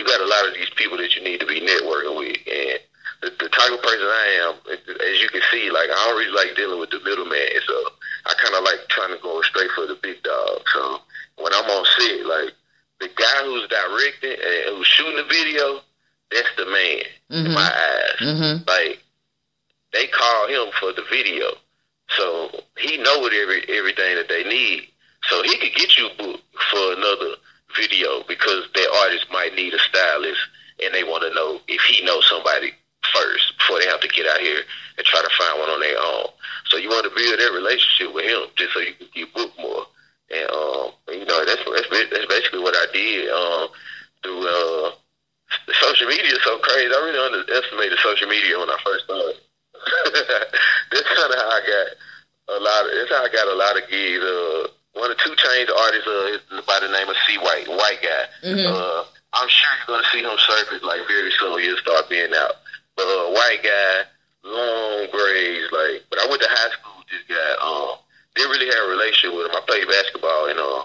[0.00, 2.80] you got a lot of these people that you need to be networking with and.
[3.22, 6.36] The, the type of person I am, as you can see, like I don't really
[6.36, 7.72] like dealing with the middleman, so
[8.26, 10.60] I kind of like trying to go straight for the big dog.
[10.70, 11.00] So
[11.40, 12.52] when I'm on set, like
[13.00, 15.80] the guy who's directing and who's shooting the video,
[16.30, 18.20] that's the man in my eyes.
[18.20, 18.68] Mm-hmm.
[18.68, 19.02] Like
[19.92, 21.52] they call him for the video,
[22.16, 24.88] so he know what every everything that they need.
[25.28, 27.34] So he could get you booked for another
[27.76, 30.40] video because their artist might need a stylist,
[30.82, 32.72] and they want to know if he knows somebody
[33.14, 34.62] first before they have to get out here
[34.98, 36.26] and try to find one on their own.
[36.66, 39.58] So you want to build that relationship with him just so you can get booked
[39.58, 39.86] more.
[40.30, 43.68] And um, you know that's that's that's basically what I did um,
[44.22, 44.90] through uh,
[45.66, 46.32] the social media.
[46.32, 49.36] is So crazy, I really underestimated social media when I first started.
[50.90, 51.86] that's kind of how I got
[52.56, 52.86] a lot.
[52.86, 54.22] Of, that's how I got a lot of gigs.
[54.24, 58.00] Uh, one of 2 Chainz artists uh, is by the name of C White, white
[58.02, 58.24] guy.
[58.66, 59.04] Uh,
[59.34, 61.60] I'm sure you're gonna see him surface like very soon.
[61.60, 62.56] He'll start being out.
[62.96, 64.04] But uh, white guy,
[64.44, 66.08] long braids, like.
[66.08, 67.50] But I went to high school with this guy.
[67.60, 68.00] Um,
[68.34, 69.56] didn't really have a relationship with him.
[69.56, 70.84] I played basketball and uh,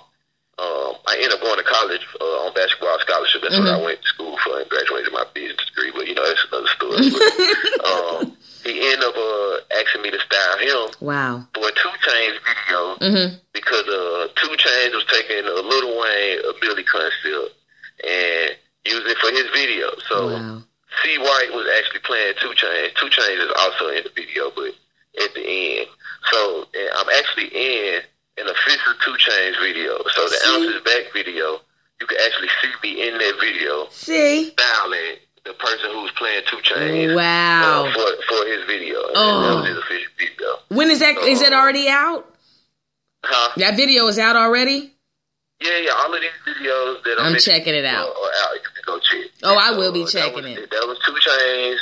[0.61, 3.41] um, I ended up going to college uh, on basketball scholarship.
[3.41, 5.91] That's what I went to school for and graduated my business degree.
[5.95, 7.09] But you know, that's another story.
[7.09, 11.47] But, um, he ended up uh, asking me to style him Wow.
[11.55, 13.35] for a 2 Chainz video Mm-hmm.
[13.53, 17.57] because uh, 2 Chainz was taking a Lil Wayne a Milli concept
[18.05, 18.53] and
[18.85, 19.89] using it for his video.
[20.07, 20.61] So Wow.
[21.01, 22.93] C White was actually playing 2 Chainz.
[23.01, 24.75] 2 Chainz is also in the video, but
[25.23, 25.87] at the end.
[26.31, 26.67] So
[26.99, 28.01] I'm actually in
[28.37, 29.97] an official 2 Chainz video.
[30.13, 30.55] So the See?
[30.55, 31.59] Ounces Back video,
[31.99, 34.51] you can actually see me in that video See?
[34.51, 37.85] styling the person who's playing 2 Chainz Wow.
[37.85, 38.97] uh, for for his video.
[39.15, 39.41] Oh.
[39.43, 40.47] that was his official video.
[40.69, 41.17] When is that?
[41.17, 42.27] Is it already out?
[43.23, 43.51] Huh?
[43.57, 44.93] That video is out already.
[45.61, 48.07] Yeah, yeah, all of these videos that I'm, I'm checking it out.
[48.07, 48.53] Are, out.
[48.55, 49.29] You can go check.
[49.43, 50.69] Oh, I will be that checking was- it.
[50.71, 51.77] That was 2 Chainz,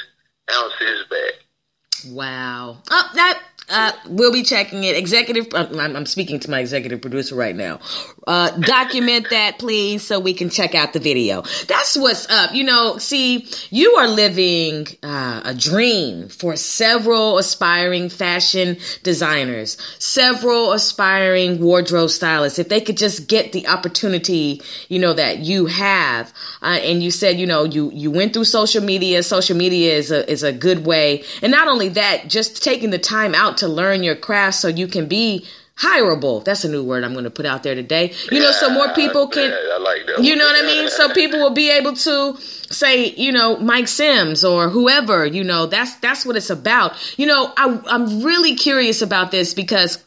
[0.53, 2.13] ounces back.
[2.13, 2.77] Wow.
[2.91, 3.41] Oh, that.
[3.69, 4.97] Uh, we'll be checking it.
[4.97, 7.79] Executive, I'm, I'm speaking to my executive producer right now.
[8.25, 11.43] Uh, document that, please, so we can check out the video.
[11.67, 12.53] That's what's up.
[12.53, 20.71] You know, see, you are living uh, a dream for several aspiring fashion designers, several
[20.71, 22.57] aspiring wardrobe stylists.
[22.57, 27.11] If they could just get the opportunity, you know, that you have, uh, and you
[27.11, 29.21] said, you know, you you went through social media.
[29.21, 32.97] Social media is a is a good way, and not only that, just taking the
[32.97, 35.45] time out to learn your craft so you can be
[35.79, 36.43] hireable.
[36.43, 38.13] That's a new word I'm going to put out there today.
[38.31, 39.49] You know, so more people can.
[39.81, 40.01] Like.
[40.19, 40.89] You know what I mean?
[40.89, 45.65] So people will be able to say, you know, Myke Sims or whoever, you know,
[45.65, 46.93] that's that's what it's about.
[47.17, 50.03] You know, I I'm really curious about this because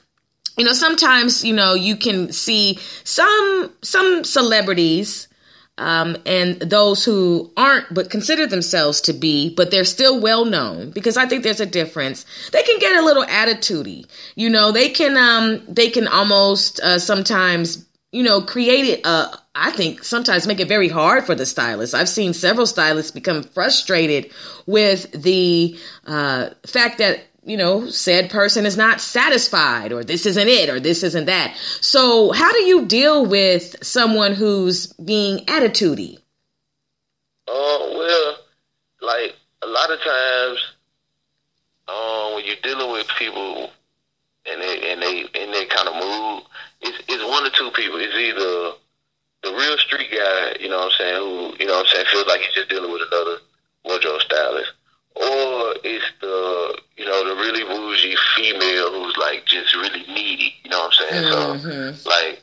[0.59, 5.29] you know, sometimes, you know, you can see some some celebrities
[5.79, 10.91] um, and those who aren't but consider themselves to be, but they're still well known
[10.91, 12.27] because I think there's a difference.
[12.53, 14.07] They can get a little attitudey,
[14.37, 14.71] you know.
[14.71, 19.01] They can um they can almost uh, sometimes you know create it.
[19.05, 21.95] Uh, I think sometimes make it very hard for the stylist.
[21.95, 24.31] I've seen several stylists become frustrated
[24.67, 30.49] with the uh, fact that you know, said person is not satisfied or this isn't
[30.49, 31.57] it or this isn't that.
[31.81, 36.19] So, how do you deal with someone who's being attitudey?
[37.49, 38.37] Oh, uh, well,
[39.01, 40.61] like a lot of times,
[41.89, 43.71] um, when you're dealing with people
[44.47, 46.45] and they and they in that kind of mood,
[46.81, 47.99] it's it's one or two people.
[47.99, 48.77] It's either
[49.43, 52.07] the real street guy, you know what I'm saying, who, you know what I'm saying,
[52.13, 53.39] feels like he's just dealing with another
[53.85, 54.73] wardrobe stylist
[55.15, 60.55] or it's the you know the really bougie female who's like just really needy.
[60.65, 61.25] You know what I'm saying?
[61.25, 61.95] Mm-hmm.
[61.97, 62.43] So like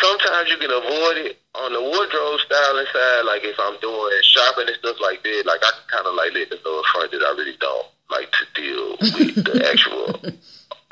[0.00, 3.24] sometimes you can avoid it on the wardrobe styling side.
[3.26, 6.32] Like if I'm doing shopping and stuff like that, like I can kind of like
[6.34, 10.14] let them know in front that I really don't like to deal with the actual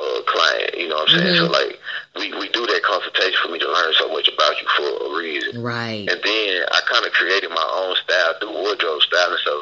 [0.02, 0.74] uh, client.
[0.76, 1.36] You know what I'm saying?
[1.38, 1.46] Mm-hmm.
[1.46, 1.78] So like
[2.18, 5.08] we we do that consultation for me to learn so much about you for a
[5.16, 5.62] reason.
[5.62, 6.04] Right.
[6.10, 9.42] And then I kind of created my own style through wardrobe styling.
[9.44, 9.54] So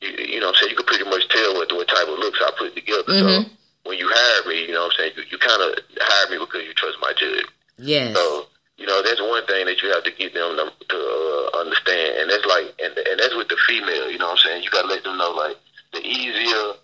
[0.00, 0.70] you, you know what I'm saying?
[0.72, 3.12] You can pretty much tell what what type of looks I put together.
[3.12, 3.44] Mm-hmm.
[3.44, 3.50] So
[3.84, 5.12] when you hire me, you know what I'm saying?
[5.16, 7.52] You, you kind of hire me because you trust my judgment.
[7.76, 8.16] Yes.
[8.16, 11.58] So you know that's one thing that you have to get them to, to uh,
[11.60, 14.10] understand, and that's like, and and that's with the female.
[14.10, 14.62] You know what I'm saying?
[14.64, 15.56] You got to let them know like
[15.92, 16.74] the easier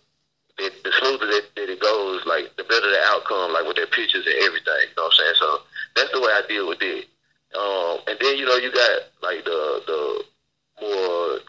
[0.60, 3.88] it, the smoother that, that it goes, like the better the outcome, like with their
[3.88, 4.92] pictures and everything.
[4.92, 5.38] You know what I'm saying?
[5.40, 5.48] So
[5.96, 7.08] that's the way I deal with it.
[7.56, 10.00] Um, and then you know you got like the the
[10.80, 11.40] more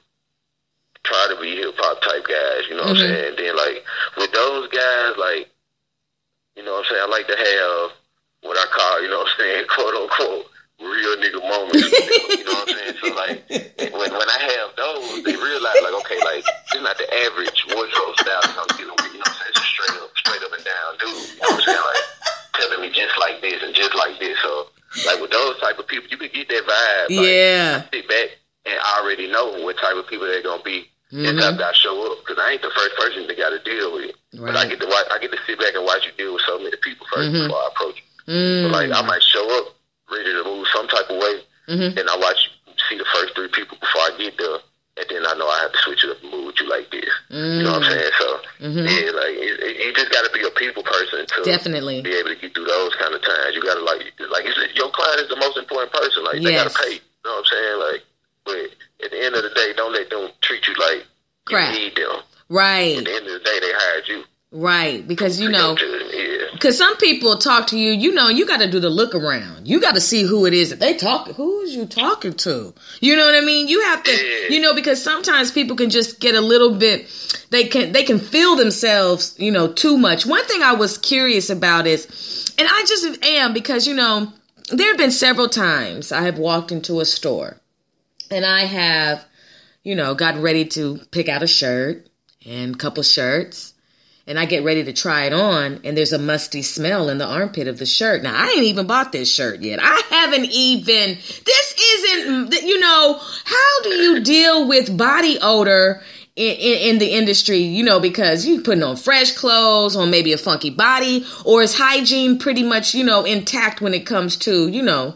[1.04, 2.65] try to be hip hop type guys.
[2.69, 3.06] You know what mm-hmm.
[3.06, 3.28] I'm saying?
[3.30, 3.84] And then like
[4.17, 5.52] with those guys, like
[6.56, 7.80] you know what I'm saying, I like to have
[8.47, 10.51] what I call you know what I'm saying, quote unquote
[10.82, 11.86] real nigga moments.
[11.88, 12.96] you know what I'm saying?
[13.02, 13.38] So like
[13.94, 18.15] when when I have those, they realize like okay, like it's not the average wardrobe
[18.17, 19.13] style that I'm dealing with.
[19.13, 19.56] You know what I'm saying?
[19.56, 21.10] It's straight up, straight up and down, dude.
[21.10, 21.86] You know what I'm saying?
[21.86, 22.06] Like
[22.58, 24.38] telling me just like this and just like this.
[24.41, 24.67] So
[25.06, 27.15] like with those type of people, you can get that vibe.
[27.15, 27.84] Like, yeah.
[27.86, 28.30] I sit back
[28.65, 30.88] and I already know what type of people they're gonna be.
[31.12, 31.26] Mm-hmm.
[31.26, 33.60] And I got to show up because I ain't the first person that got to
[33.67, 34.15] deal with it.
[34.39, 34.54] Right.
[34.54, 36.44] But I get to watch, I get to sit back and watch you deal with
[36.48, 37.48] so many people 1st mm-hmm.
[37.48, 38.34] before I approach you.
[38.34, 38.63] Mm-hmm.
[38.63, 39.76] So like I might show up
[40.12, 41.36] ready to move some type of way.
[41.69, 41.97] Mm-hmm.
[41.97, 42.52] And I watch
[42.89, 44.60] see the first three people before I get there.
[45.00, 46.91] And then I know I have to switch it up and move with you like
[46.91, 47.08] this.
[47.32, 47.58] Mm-hmm.
[47.58, 48.12] You know what I'm saying?
[48.19, 48.28] So,
[48.60, 48.86] mm-hmm.
[48.91, 52.04] yeah, like, it, it, you just got to be a people person to Definitely.
[52.04, 53.56] be able to get through those kind of times.
[53.56, 54.43] You got to, like, like
[54.76, 56.28] your client is the most important person.
[56.28, 56.43] Like, yes.
[56.43, 56.93] they got to pay.
[57.00, 57.78] You know what I'm saying?
[57.80, 58.02] Like,
[58.43, 58.62] but
[59.08, 61.08] at the end of the day, don't let them treat you like
[61.47, 61.71] Crap.
[61.71, 62.19] you need them.
[62.52, 63.00] Right.
[63.00, 64.24] At the end of the day, they hired you.
[64.52, 65.78] Right, because you know,
[66.62, 69.67] because some people talk to you, you know, you got to do the look around.
[69.67, 71.28] You got to see who it is that they talk.
[71.30, 72.71] Who is you talking to?
[73.00, 73.67] You know what I mean?
[73.67, 74.12] You have to,
[74.47, 77.10] you know, because sometimes people can just get a little bit.
[77.50, 80.28] They can they can feel themselves, you know, too much.
[80.28, 84.32] One thing I was curious about is, and I just am because you know,
[84.71, 87.58] there have been several times I have walked into a store,
[88.30, 89.26] and I have,
[89.82, 92.08] you know, gotten ready to pick out a shirt
[92.45, 93.71] and a couple shirts
[94.28, 97.26] and I get ready to try it on, and there's a musty smell in the
[97.26, 98.22] armpit of the shirt.
[98.22, 99.80] Now, I ain't even bought this shirt yet.
[99.82, 106.02] I haven't even, this isn't, you know, how do you deal with body odor
[106.36, 110.34] in, in, in, the industry, you know, because you're putting on fresh clothes on maybe
[110.34, 114.68] a funky body, or is hygiene pretty much, you know, intact when it comes to,
[114.68, 115.16] you know,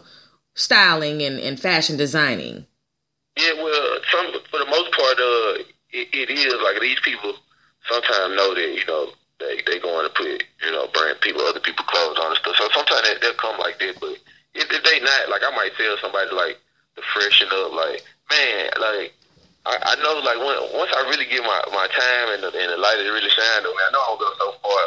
[0.54, 2.66] styling and, and fashion designing?
[3.38, 7.34] Yeah, well, some, for the most part, uh, it, it is like these people
[7.88, 11.60] sometimes know that you know they they going to put you know brand people other
[11.60, 12.56] people clothes on and stuff.
[12.56, 14.18] So sometimes they, they'll come like that, but
[14.54, 16.58] if, if they not like I might tell somebody like
[16.96, 19.14] to freshen up, like man, like
[19.66, 22.70] I, I know like when, once I really give my my time and the, and
[22.72, 24.82] the light is really shining on me, I know I'm going so far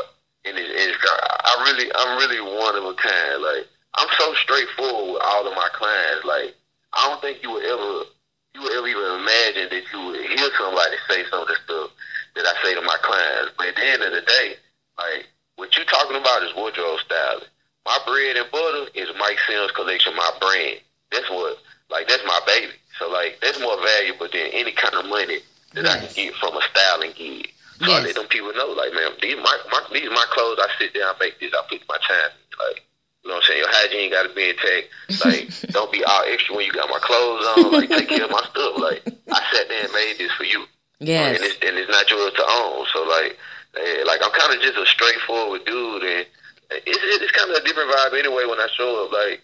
[0.45, 1.09] in this industry.
[1.11, 3.43] I really I'm really one of a kind.
[3.43, 3.63] Like
[3.95, 6.25] I'm so straightforward with all of my clients.
[6.25, 6.55] Like
[6.93, 8.09] I don't think you would ever
[8.57, 11.91] you would ever even imagine that you would hear somebody say some of this stuff
[12.35, 13.53] that I say to my clients.
[13.57, 14.55] But at the end of the day,
[14.97, 17.49] like what you talking about is wardrobe styling.
[17.85, 20.79] My bread and butter is Myke Sims collection, my brand.
[21.11, 21.57] That's what
[21.89, 22.73] like that's my baby.
[22.97, 25.39] So like that's more valuable than any kind of money
[25.73, 25.95] that yes.
[25.95, 27.51] I can get from a styling gig.
[27.79, 28.01] So yes.
[28.01, 30.59] I let them people know, like, man, these my, my these my clothes.
[30.59, 31.53] I sit down, make this.
[31.53, 32.31] I put my time.
[32.59, 32.83] Like,
[33.23, 33.59] you know what I'm saying?
[33.59, 34.87] Your hygiene got to be intact.
[35.23, 37.71] Like, don't be all extra when you got my clothes on.
[37.71, 38.75] Like, take care of my stuff.
[38.77, 40.65] Like, I sat there and made this for you.
[40.99, 41.37] Yes.
[41.37, 42.85] And it's, and it's not yours to own.
[42.93, 43.37] So like,
[43.79, 46.25] eh, like I'm kind of just a straightforward dude, and
[46.71, 49.11] it's it's kind of a different vibe anyway when I show up.
[49.11, 49.41] Like,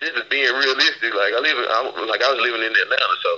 [0.00, 1.12] this is being realistic.
[1.14, 3.30] Like I live, in, I, like I was living in Atlanta, so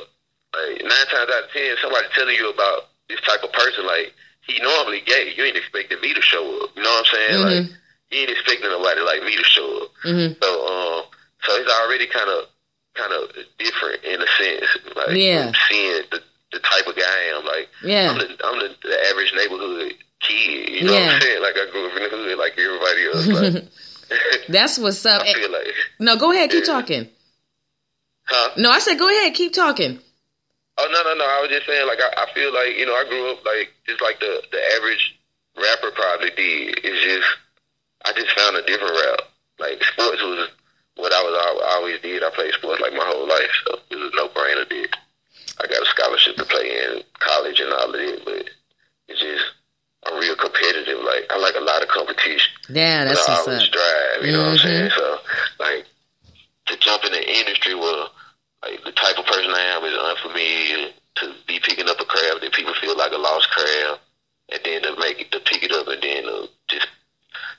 [0.54, 4.14] like nine times out of ten, somebody telling you about this type of person, like
[4.46, 5.34] he normally gay.
[5.36, 6.70] You ain't expecting me to show up.
[6.76, 7.34] You know what I'm saying?
[7.34, 7.66] Mm-hmm.
[7.66, 7.78] Like
[8.10, 9.90] you ain't expecting nobody like me to show up.
[10.06, 10.38] Mm-hmm.
[10.42, 11.02] So um,
[11.42, 12.46] so it's already kind of
[12.94, 14.70] kind of different in a sense.
[14.96, 15.52] Like Yeah.
[15.68, 16.22] seeing the
[16.52, 17.44] the type of guy I am.
[17.44, 18.10] Like Yeah.
[18.10, 20.68] I'm the I'm the, the average neighborhood kid.
[20.68, 21.42] You know what I'm saying?
[21.42, 23.26] Like I grew up in the hood like everybody else.
[23.26, 23.64] Like,
[24.48, 25.22] That's what's up.
[25.26, 25.66] I feel like.
[26.00, 26.72] No, go ahead, keep Yeah.
[26.74, 27.08] talking.
[28.24, 28.50] Huh?
[28.56, 29.98] No, I said go ahead, keep talking.
[30.78, 31.24] Oh no no no!
[31.26, 33.68] I was just saying like I, I feel like you know I grew up like
[33.86, 35.18] just like the the average
[35.56, 36.80] rapper probably did.
[36.82, 37.28] It's just
[38.06, 39.22] I just found a different route.
[39.58, 40.48] Like sports was
[40.96, 42.22] what I was I always did.
[42.22, 44.66] I played sports like my whole life, so it was no brainer.
[44.70, 44.88] Did
[45.62, 48.48] I got a scholarship to play in college and all of it, but
[49.08, 49.44] it's just
[50.06, 50.98] I'm real competitive.
[51.04, 52.52] Like I like a lot of competition.
[52.70, 53.72] Yeah, that's I what's always up.
[53.72, 54.24] drive.
[54.26, 54.90] You know what I'm saying?
[54.90, 54.98] Mm-hmm.
[54.98, 55.18] So
[55.64, 55.84] like
[56.66, 58.06] to jump in the industry where
[58.62, 62.40] like the type of person I am is unfamiliar to be picking up a crab
[62.40, 63.98] that people feel like a lost crab,
[64.52, 66.86] and then to make it to pick it up and then to just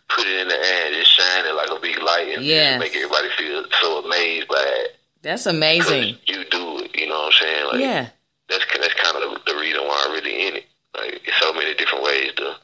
[0.10, 2.80] put it in the air and just shine it like a big light and Yes.
[2.80, 4.96] make everybody feel so amazed by it.
[5.22, 6.18] That's amazing.
[6.26, 6.71] You do.
[6.94, 7.66] You know what I'm saying?
[7.72, 8.10] Like Yeah.
[8.50, 10.66] that's that's kind of the, the reason why I'm really in it.
[10.98, 12.56] Like, there's so many different ways to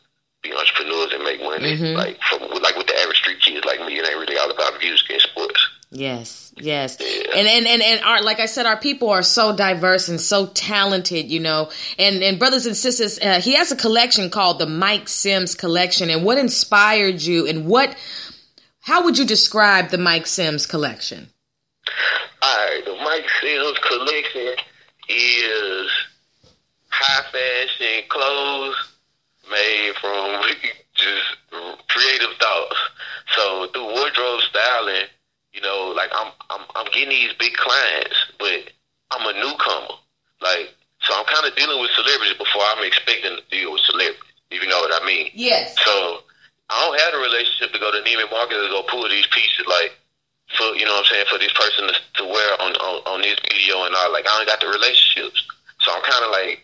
[0.44, 1.78] be entrepreneurs and make money.
[1.78, 1.96] Mhm.
[1.96, 4.80] Like, from like with the average street kids like me, it ain't really all about
[4.82, 5.70] music and sports.
[5.90, 6.98] Yes, yes.
[7.00, 7.38] Yeah.
[7.38, 10.48] And and and and our like I said, our people are so diverse and so
[10.48, 11.70] talented, you know.
[11.98, 16.10] And and brothers and sisters, uh, he has a collection called the Myke Sims Collection.
[16.10, 17.48] And what inspired you?
[17.48, 17.96] And what?
[18.82, 21.30] How would you describe the Myke Sims Collection?
[22.42, 24.56] All right, the Myke Sims collection
[25.10, 25.92] is
[26.90, 28.76] high fashion clothes
[29.50, 30.42] made from
[30.96, 31.38] just
[31.88, 32.78] creative thoughts.
[33.36, 35.08] So through wardrobe styling,
[35.54, 38.72] you know, like I'm I'm I'm getting these big clients, but
[39.12, 39.98] I'm a newcomer.
[40.42, 44.22] Like so I'm kind of dealing with celebrities before I'm expecting to deal with celebrities.
[44.50, 45.30] If you know what I mean.
[45.34, 45.76] Yes.
[45.84, 46.24] So
[46.70, 49.66] I don't have a relationship to go to Neiman Marcus and go pull these pieces
[49.68, 49.92] like
[50.56, 53.22] for you know what I'm saying for this person to, to wear on, on on
[53.22, 54.12] this video and all.
[54.14, 55.44] Like I don't got the relationships,
[55.84, 56.64] so I'm kind of like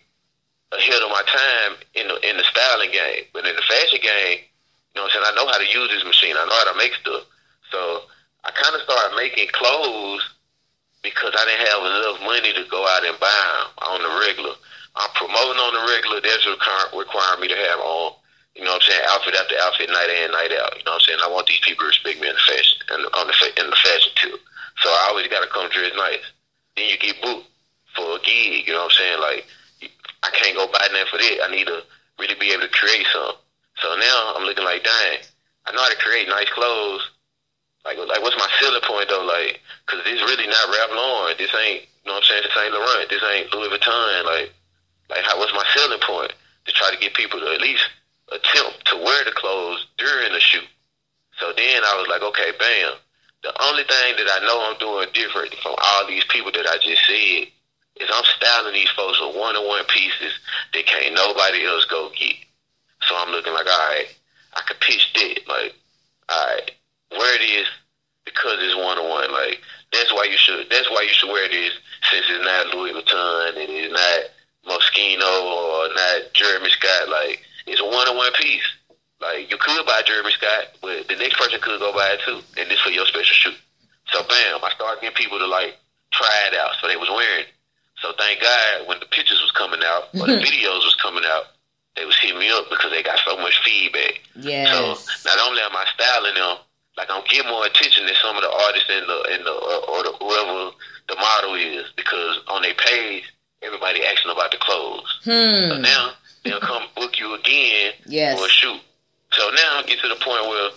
[0.71, 3.27] ahead of my time in the in the styling game.
[3.33, 5.27] But in the fashion game, you know what I'm saying.
[5.27, 6.35] I know how to use this machine.
[6.37, 7.27] I know how to make stuff.
[7.71, 8.07] So
[8.43, 10.23] I kind of started making clothes
[11.03, 14.55] because I didn't have enough money to go out and buy them on the regular.
[14.95, 16.21] I'm promoting on the regular.
[16.21, 18.13] That's require, requiring me to have on,
[18.55, 20.77] you know what I'm saying, outfit after outfit, night in, night out.
[20.77, 21.19] You know what I'm saying?
[21.25, 23.79] I want these people to respect me in the fashion, and on the in the
[23.81, 24.37] fashion too.
[24.81, 26.21] So I always got to come dressed nice.
[26.77, 27.49] Then you get booked
[27.97, 28.67] for a gig.
[28.69, 29.19] You know what I'm saying?
[29.21, 29.45] Like
[30.23, 31.37] I can't go buy nothing for that.
[31.43, 31.81] I need to
[32.19, 33.41] really be able to create something.
[33.81, 35.25] So now I'm looking like, dang,
[35.65, 37.09] I know how to create nice clothes.
[37.85, 39.25] Like, like what's my selling point though?
[39.25, 41.35] Like, cause this really not Ralph Lauren.
[41.37, 42.43] This ain't, you know what I'm saying?
[42.47, 43.09] This ain't Laurent.
[43.09, 44.25] This ain't Louis Vuitton.
[44.25, 44.53] Like,
[45.09, 45.37] like how?
[45.37, 46.31] What's my selling point
[46.65, 47.83] to try to get people to at least
[48.33, 50.67] attempt to wear the clothes during the shoot?
[51.39, 52.93] So then I was like, okay, bam.
[53.43, 56.77] The only thing that I know I'm doing different from all these people that I
[56.79, 57.47] just said
[57.99, 60.33] is I'm styling these folks with one on one pieces
[60.73, 62.37] that can't nobody else go get.
[63.01, 64.07] So I'm looking like, all right,
[64.55, 65.47] I could pitch that.
[65.47, 65.75] Like,
[66.29, 66.71] all right,
[67.11, 67.67] wear this
[68.25, 69.31] because it's one on one.
[69.31, 69.59] Like,
[69.91, 70.69] that's why you should.
[70.69, 71.73] That's why you should wear this
[72.09, 74.19] since it's not Louis Vuitton and it's not
[74.71, 77.09] Moschino or not Jeremy Scott.
[77.09, 78.63] Like, it's a one on one piece.
[79.21, 82.41] Like, you could buy Jeremy Scott, but the next person could go buy it too,
[82.59, 83.55] and this for your special shoot.
[84.11, 85.75] So, bam, I started getting people to like
[86.11, 87.45] try it out, so they was wearing.
[87.45, 87.53] it.
[88.01, 91.45] So thank God when the pictures was coming out or the videos was coming out,
[91.95, 94.19] they was hitting me up because they got so much feedback.
[94.35, 94.67] Yes.
[95.23, 96.57] So not only am I styling them,
[96.97, 99.77] like I'm getting more attention than some of the artists and the and the or,
[99.89, 100.71] or the, whoever
[101.07, 103.23] the model is because on their page
[103.61, 105.07] everybody asking about the clothes.
[105.23, 105.81] So Hmm.
[105.81, 106.11] now
[106.43, 108.37] they'll come book you again Yes.
[108.39, 108.81] for a shoot.
[109.31, 110.69] So now I get to the point where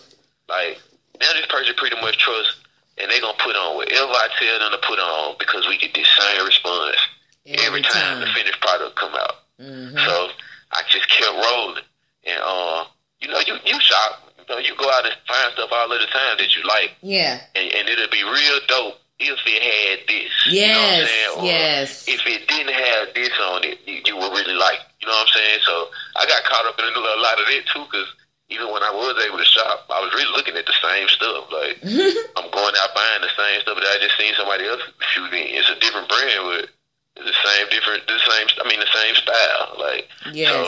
[0.49, 0.79] like
[1.21, 2.57] now this person pretty much trusts
[2.99, 5.95] and they're gonna put on whatever I tell them to put on because we get
[5.95, 6.97] this same response
[7.47, 8.21] every, time.
[8.21, 9.37] the finished product come out.
[9.61, 9.95] Mhm.
[10.05, 10.31] So
[10.73, 11.83] I just kept rolling,
[12.25, 12.85] and uh,
[13.21, 16.01] you know, you you shop, you know, you go out and find stuff all of
[16.01, 17.41] the time that you like, Yeah.
[17.55, 20.33] and, and it'll be real dope if it had this.
[20.47, 21.37] you know what I'm Yes.
[21.37, 21.89] Or Yes.
[22.09, 24.81] If it didn't have this on it, you, you would really like.
[25.01, 25.61] You know what I'm saying?
[25.64, 28.07] So I got caught up in a lot of it too, because
[28.49, 31.49] even when I was able to shop, I was really looking at the same stuff.
[31.51, 31.81] Like
[32.37, 35.49] I'm going out buying the same stuff that I just seen somebody else shooting.
[35.51, 36.69] It's a different brand, but
[37.17, 38.47] it's the same different, the same.
[38.61, 39.81] I mean, the same style.
[39.81, 40.53] Like Yes.
[40.53, 40.61] so,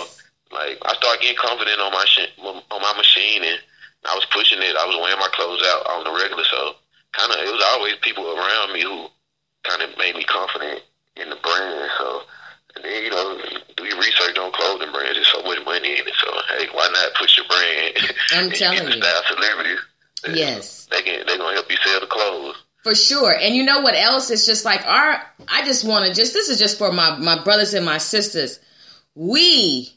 [0.57, 3.61] like I started getting confident on my sh- on my machine, and
[4.09, 4.73] I was pushing it.
[4.75, 6.75] I was wearing my clothes out on the regular, so
[7.13, 9.07] kind of it was always people around me who
[9.65, 10.83] kind of made me confident
[11.17, 11.91] in the brand.
[11.99, 12.23] So
[12.77, 13.39] and then you know
[13.77, 15.15] do your research on clothing brands.
[15.15, 16.15] There's so much money in it.
[16.21, 17.99] So hey, why not push your brand?
[18.33, 19.03] I'm telling you.
[19.03, 19.79] style celebrities.
[20.29, 20.87] Yes.
[20.91, 22.57] They can they gonna help you sell the clothes.
[22.85, 23.35] For sure.
[23.35, 24.31] And you know what else?
[24.31, 27.43] It's just like our I just want to just this is just for my my
[27.43, 28.61] brothers and my sisters.
[29.15, 29.93] We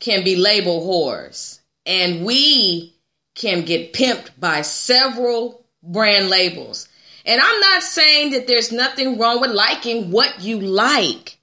[0.00, 2.94] can be label whores and we
[3.34, 6.88] can get pimped by several brand labels.
[7.24, 11.38] And I'm not saying that there's nothing wrong with liking what you like.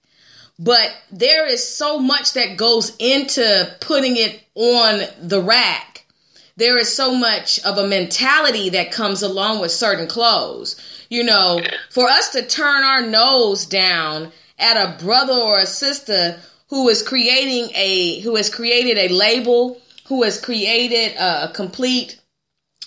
[0.57, 5.99] But there is so much that goes into putting it on the rack
[6.59, 10.75] there is so much of a mentality that comes along with certain clothes.
[11.09, 16.37] You know, for us to turn our nose down at a brother or a sister
[16.67, 22.19] who is creating a who has created a label, who has created a, complete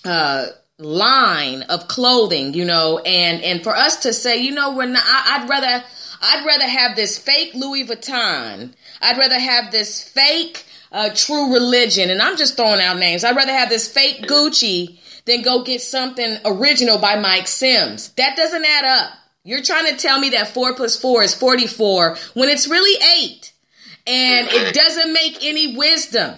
[0.04, 0.48] uh
[0.82, 5.02] line of clothing, you know, and and for us to say, you know, we're not
[5.04, 5.84] I, I'd rather
[6.22, 8.72] I'd rather have this fake Louis Vuitton.
[9.00, 13.24] I'd rather have this fake uh, True Religion, and I'm just throwing out names.
[13.24, 18.10] I'd rather have this fake Gucci than go get something original by Myke Sims.
[18.12, 19.12] That doesn't add up.
[19.44, 23.52] You're trying to tell me that four plus four is 44 when it's really eight,
[24.06, 26.36] and it doesn't make any wisdom.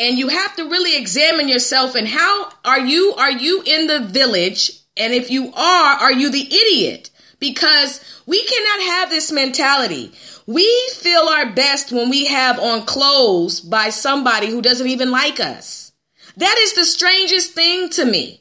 [0.00, 4.00] And you have to really examine yourself and how are you are you in the
[4.00, 4.72] village?
[4.96, 7.10] And if you are, are you the idiot?
[7.38, 10.12] Because we cannot have this mentality.
[10.46, 15.38] We feel our best when we have on clothes by somebody who doesn't even like
[15.38, 15.92] us.
[16.38, 18.40] That is the strangest thing to me.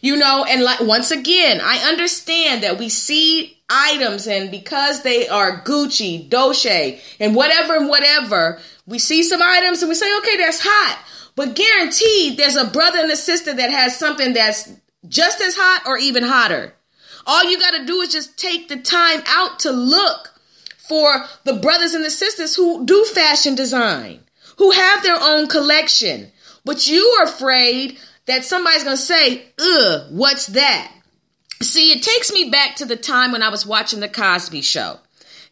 [0.00, 5.28] You know, and like once again, I understand that we see items and because they
[5.28, 10.36] are Gucci, Dolce, and whatever and whatever, we see some items and we say, okay,
[10.36, 11.04] that's hot.
[11.34, 14.72] But guaranteed there's a brother and a sister that has something that's
[15.08, 16.74] just as hot or even hotter.
[17.26, 20.32] All you got to do is just take the time out to look
[20.78, 24.20] for the brothers and the sisters who do fashion design,
[24.58, 26.30] who have their own collection.
[26.64, 30.92] But you are afraid that somebody's going to say, ugh, what's that?
[31.62, 34.98] See, it takes me back to the time when I was watching The Cosby Show.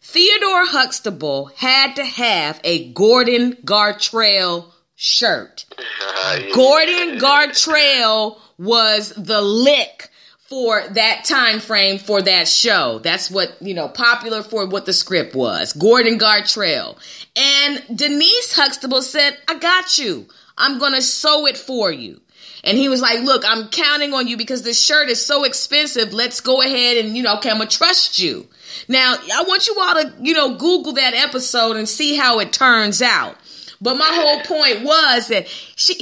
[0.07, 5.65] Theodore Huxtable had to have a Gordon Gartrell shirt.
[6.53, 10.09] Gordon Gartrell was the lick
[10.47, 12.99] for that time frame for that show.
[12.99, 15.73] That's what, you know, popular for what the script was.
[15.73, 16.97] Gordon Gartrell.
[17.35, 20.27] And Denise Huxtable said, I got you.
[20.57, 22.21] I'm going to sew it for you.
[22.63, 26.13] And he was like, look, I'm counting on you because this shirt is so expensive.
[26.13, 28.47] Let's go ahead and, you know, okay, I'm going to trust you.
[28.87, 32.53] Now, I want you all to, you know, Google that episode and see how it
[32.53, 33.37] turns out.
[33.81, 35.93] But my whole point was that she,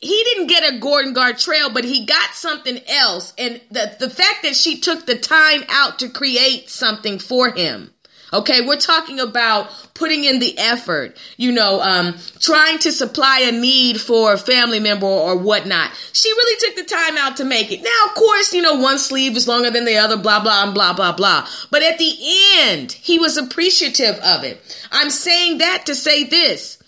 [0.00, 3.32] he didn't get a Gordon Gartrell, but he got something else.
[3.36, 7.92] And the, the fact that she took the time out to create something for him.
[8.32, 13.52] Okay, we're talking about putting in the effort, you know, um, trying to supply a
[13.52, 15.90] need for a family member or whatnot.
[16.12, 17.82] She really took the time out to make it.
[17.82, 20.74] Now, of course, you know, one sleeve is longer than the other, blah, blah, and
[20.74, 21.48] blah, blah, blah.
[21.70, 22.14] But at the
[22.58, 24.60] end, he was appreciative of it.
[24.92, 26.78] I'm saying that to say this.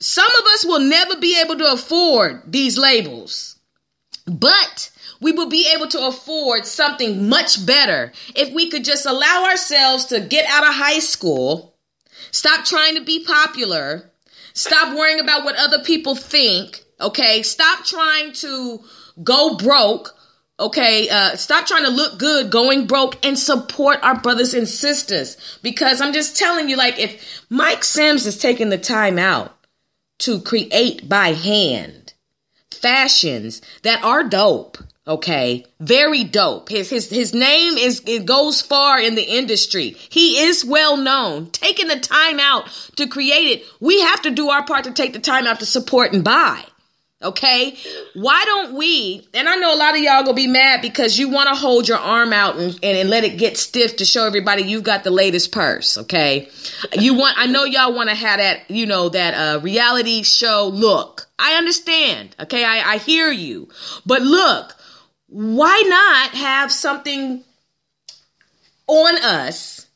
[0.00, 3.56] Some of us will never be able to afford these labels,
[4.26, 4.90] but
[5.20, 10.06] we will be able to afford something much better if we could just allow ourselves
[10.06, 11.76] to get out of high school,
[12.30, 14.10] stop trying to be popular,
[14.52, 17.42] stop worrying about what other people think, okay?
[17.42, 18.80] Stop trying to
[19.22, 20.14] go broke.
[20.60, 25.36] Okay, uh, stop trying to look good going broke and support our brothers and sisters.
[25.62, 29.56] Because I'm just telling you, like, if Myke Sims is taking the time out
[30.18, 32.08] to create by hand
[32.72, 34.78] fashions that are dope.
[35.08, 36.68] Okay, very dope.
[36.68, 39.96] His his his name is it goes far in the industry.
[40.10, 41.50] He is well known.
[41.50, 45.14] Taking the time out to create it, we have to do our part to take
[45.14, 46.62] the time out to support and buy.
[47.20, 47.76] Okay,
[48.14, 49.26] why don't we?
[49.34, 51.88] And I know a lot of y'all gonna be mad because you want to hold
[51.88, 55.02] your arm out and, and, and let it get stiff to show everybody you've got
[55.02, 55.98] the latest purse.
[55.98, 56.48] Okay,
[56.92, 57.36] you want?
[57.36, 61.26] I know y'all want to have that, you know, that uh, reality show look.
[61.38, 62.36] I understand.
[62.38, 63.68] Okay, I, I hear you,
[64.06, 64.76] but look,
[65.28, 67.44] why not have something
[68.86, 69.86] on us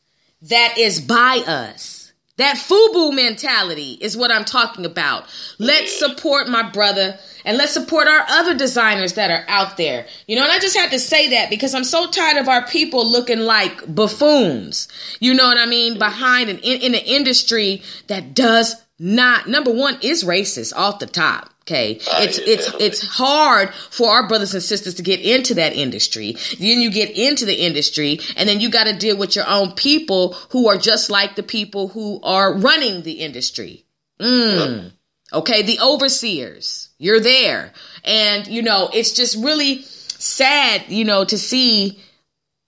[0.43, 2.13] that is by us?
[2.39, 5.27] That FUBU mentality is what I'm talking about.
[5.59, 10.07] Let's support my brother and let's support our other designers that are out there.
[10.27, 12.67] You know, and I just had to say that because I'm so tired of our
[12.67, 14.89] people looking like buffoons.
[15.21, 15.99] You know what I mean?
[15.99, 21.07] Behind and in, in an industry that does not number one is racist off the
[21.07, 21.49] top.
[21.63, 22.87] Okay, Ah, it's it's definitely.
[22.87, 26.37] it's hard for our brothers and sisters to get into that industry.
[26.59, 29.73] Then you get into the industry, and then you got to deal with your own
[29.73, 33.85] people who are just like the people who are running the industry.
[34.21, 34.93] Mm.
[35.33, 37.73] Okay, the overseers, you're there,
[38.05, 42.01] and you know it's just really sad, you know, to see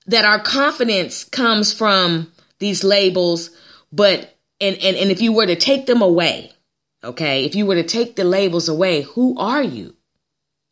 [0.06, 3.50] that our confidence comes from these labels,
[3.92, 6.52] but and and and if you were to take them away,
[7.02, 9.94] okay, if you were to take the labels away, who are you?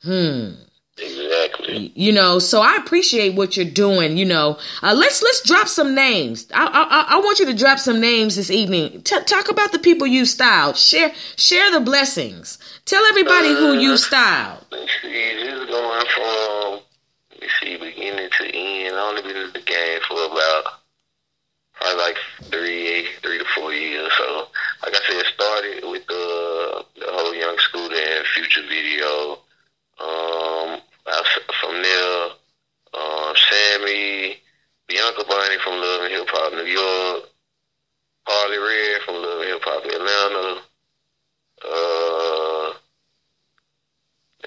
[0.02, 0.52] Hmm.
[0.98, 1.90] Exactly.
[1.94, 4.18] You know, so I appreciate what you're doing.
[4.18, 6.46] You know, uh, let's let's drop some names.
[6.54, 9.02] I, I I want you to drop some names this evening.
[9.02, 10.76] T- talk about the people you styled.
[10.76, 12.58] Share share the blessings.
[12.84, 14.66] Tell everybody who you styled.
[14.70, 16.80] Let's see, this is going from,
[17.30, 18.96] let me see, beginning to end.
[18.96, 20.81] I only been in the game for about
[21.82, 22.16] probably like
[22.50, 24.10] three, three to four years.
[24.16, 24.46] So,
[24.84, 29.38] like I said, it started with the, the whole Young Scooter and Future video.
[30.00, 30.80] Um,
[31.60, 32.28] from there,
[32.94, 34.36] um, Sammy,
[34.88, 37.30] Bianca Bonnie from Love and Hip Hop New York,
[38.26, 40.62] Karlie Redd from Love and Hip Hop Atlanta.
[41.64, 42.72] Uh,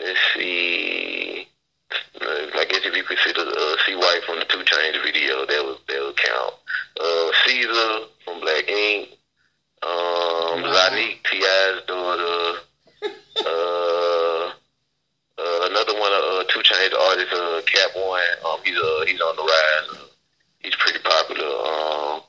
[0.01, 1.47] let's see.
[2.21, 5.63] Uh, I guess if you consider uh, C White from the 2 Chainz video, that
[5.65, 6.53] would that would count.
[6.99, 9.09] Uh, Ceaser from Black Ink.
[9.83, 12.59] Um, Zonnique T.I.'s daughter.
[13.45, 14.51] uh,
[15.37, 18.21] uh, another one of uh, 2 Chainz artists, uh, Cap One.
[18.45, 19.89] Um, he's uh, he's on the rise.
[19.91, 20.07] Uh,
[20.59, 21.45] he's pretty popular.
[21.45, 22.21] Um,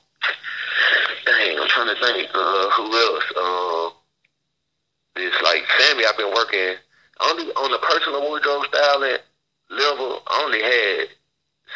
[1.24, 2.28] dang, I'm trying to think.
[2.34, 3.24] Uh, who else?
[3.38, 3.92] Um,
[5.16, 6.04] it's like Sammy.
[6.04, 6.74] I've been working
[7.20, 9.18] only on the personal wardrobe styling
[9.70, 10.22] level.
[10.26, 11.08] I only had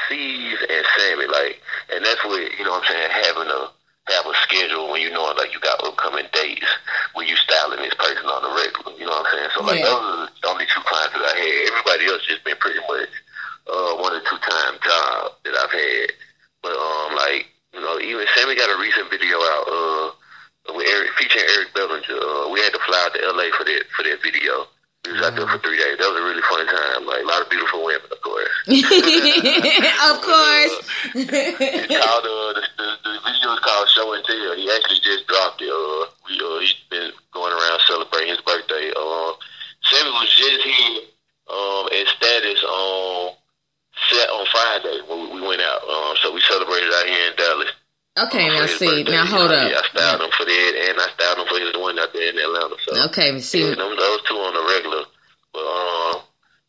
[0.09, 1.61] C's and Sammy, like,
[1.93, 2.73] and that's what you know.
[2.79, 3.71] what I'm saying having a
[4.09, 6.67] have a schedule when you know like you got upcoming dates
[7.15, 8.97] when you styling this person on the regular.
[8.99, 9.51] You know what I'm saying?
[9.55, 9.91] So like Yeah.
[9.93, 11.69] those are the only two clients that I had.
[11.71, 13.13] Everybody else just been pretty much
[13.71, 16.09] uh, one or two time job that I've had.
[16.63, 20.11] But um, like you know, even Sammy got a recent video out uh
[20.75, 22.19] with Eric featuring Eric Bellinger.
[22.19, 24.67] Uh, we had to fly out to LA for that for that video.
[25.07, 25.97] We was out there for three days.
[25.97, 27.07] That was a really fun time.
[27.09, 28.53] Like a lot of beautiful women, of course.
[28.69, 30.77] of course.
[31.17, 34.55] It's called uh, the, the, the video is called Show and Tell.
[34.61, 35.73] He actually just dropped it.
[35.73, 38.93] Uh, we uh, he's been going around celebrating his birthday.
[38.93, 39.33] Uh,
[39.89, 41.01] Sammy was just here
[41.49, 43.33] um, at status on
[44.13, 45.81] set on Friday when we, we went out.
[45.89, 47.73] Um, so we celebrated out here in Dallas.
[48.19, 49.13] Okay, now see, birthday.
[49.13, 49.71] now hold up.
[49.71, 52.29] Yeah, I styled him for that, and I styled him for his one out there
[52.29, 52.77] in Atlanta.
[52.87, 55.05] So Okay, see, yeah, them, those two on the regular.
[55.55, 56.23] But um,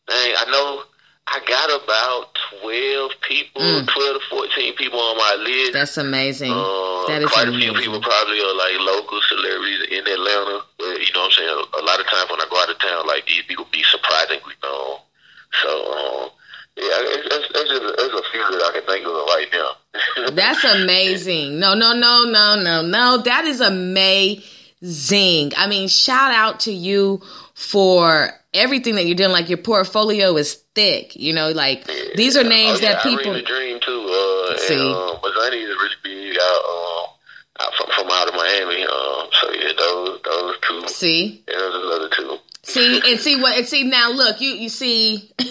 [0.08, 0.82] dang, I know
[1.26, 3.86] I got about twelve people, Mm.
[3.90, 5.72] twelve to fourteen people on my list.
[5.74, 6.52] that's amazing.
[6.52, 10.62] Uh, That is quite a few people probably are like local celebrities in Atlanta.
[10.78, 11.50] But you know what I'm saying?
[11.50, 13.82] A, a lot of times when I go out of town, like these people be
[13.90, 14.98] surprisingly known.
[15.60, 16.30] So um,
[16.76, 20.30] yeah, it's just it's a few that I can think of right now.
[20.32, 21.58] That's amazing.
[21.58, 23.18] No, no, no, no, no, no.
[23.22, 25.52] That is amazing.
[25.56, 27.20] I mean, shout out to you
[27.54, 29.32] for everything that you're doing.
[29.32, 31.14] Like your portfolio is thick.
[31.14, 33.32] You know, like these are names oh, yeah, that people.
[33.32, 34.06] I the dream too.
[34.08, 34.74] Uh, See.
[34.74, 37.06] and um, Mazzani is really big out, um,
[37.60, 38.82] out from, from out of Miami.
[38.84, 40.88] Um, so yeah, those those two.
[40.88, 42.38] See, Yeah, those another two.
[42.62, 44.10] see, and see what, and see now.
[44.10, 45.30] Look, you you see.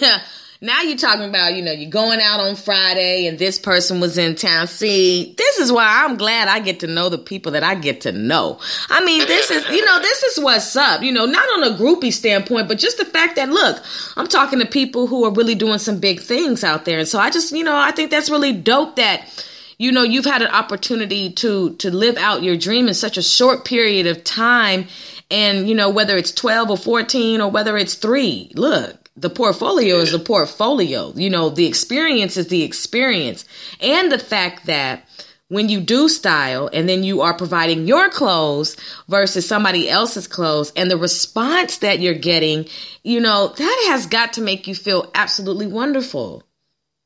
[0.64, 4.16] Now you're talking about, you know, you're going out on Friday and this person was
[4.16, 4.68] in town.
[4.68, 8.02] See, this is why I'm glad I get to know the people that I get
[8.02, 8.60] to know.
[8.88, 11.76] I mean, this is, you know, this is what's up, you know, not on a
[11.76, 13.82] groupie standpoint, but just the fact that, look,
[14.16, 17.00] I'm talking to people who are really doing some big things out there.
[17.00, 19.44] And so I just, you know, I think that's really dope that,
[19.78, 23.22] you know, you've had an opportunity to, to live out your dream in such a
[23.22, 24.86] short period of time.
[25.28, 29.96] And, you know, whether it's 12 or 14 or whether it's three, look, the portfolio
[29.96, 31.12] is the portfolio.
[31.14, 33.44] You know, the experience is the experience.
[33.80, 35.08] And the fact that
[35.48, 38.76] when you do style and then you are providing your clothes
[39.08, 42.66] versus somebody else's clothes and the response that you're getting,
[43.02, 46.42] you know, that has got to make you feel absolutely wonderful.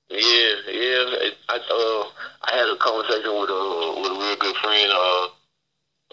[0.09, 1.31] Yeah, yeah.
[1.49, 2.05] I uh,
[2.47, 3.63] I had a conversation with a
[3.99, 4.91] with a real good friend.
[4.95, 5.27] Uh,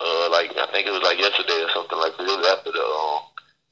[0.01, 2.25] uh, like I think it was like yesterday or something like that.
[2.25, 3.21] It after the um,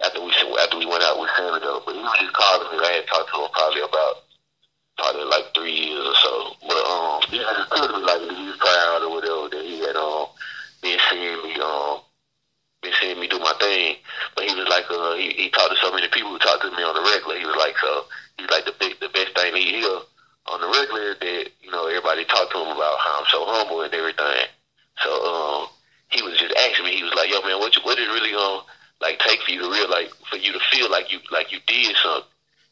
[0.03, 1.81] after we after we went out with Sammy though.
[1.85, 2.83] But he was just calling me.
[2.83, 4.15] I had talked to him probably about
[4.97, 6.33] probably like three years or so.
[6.67, 9.95] But um, yeah, just told me like he was proud or whatever that he had
[9.95, 10.27] um
[10.81, 12.01] been seeing me um
[12.81, 13.97] been seeing me do my thing.
[14.35, 16.71] But he was like uh he, he talked to so many people who talked to
[16.71, 17.37] me on the regular.
[17.37, 18.05] He was like so
[18.37, 20.01] he's like the big the best thing he hear
[20.47, 23.81] on the regular that you know everybody talked to him about how I'm so humble
[23.81, 24.49] and everything.
[25.03, 25.67] So um,
[26.09, 26.95] he was just asking me.
[26.97, 28.61] He was like, yo, man, what you, what is really gonna
[29.01, 31.59] like take for you to real like for you to feel like you like you
[31.67, 32.29] did something?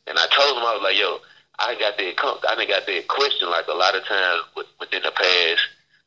[0.08, 1.20] And I told him I was like, yo,
[1.60, 2.14] I got that
[2.48, 4.44] I done got that question like a lot of times
[4.80, 5.62] within the past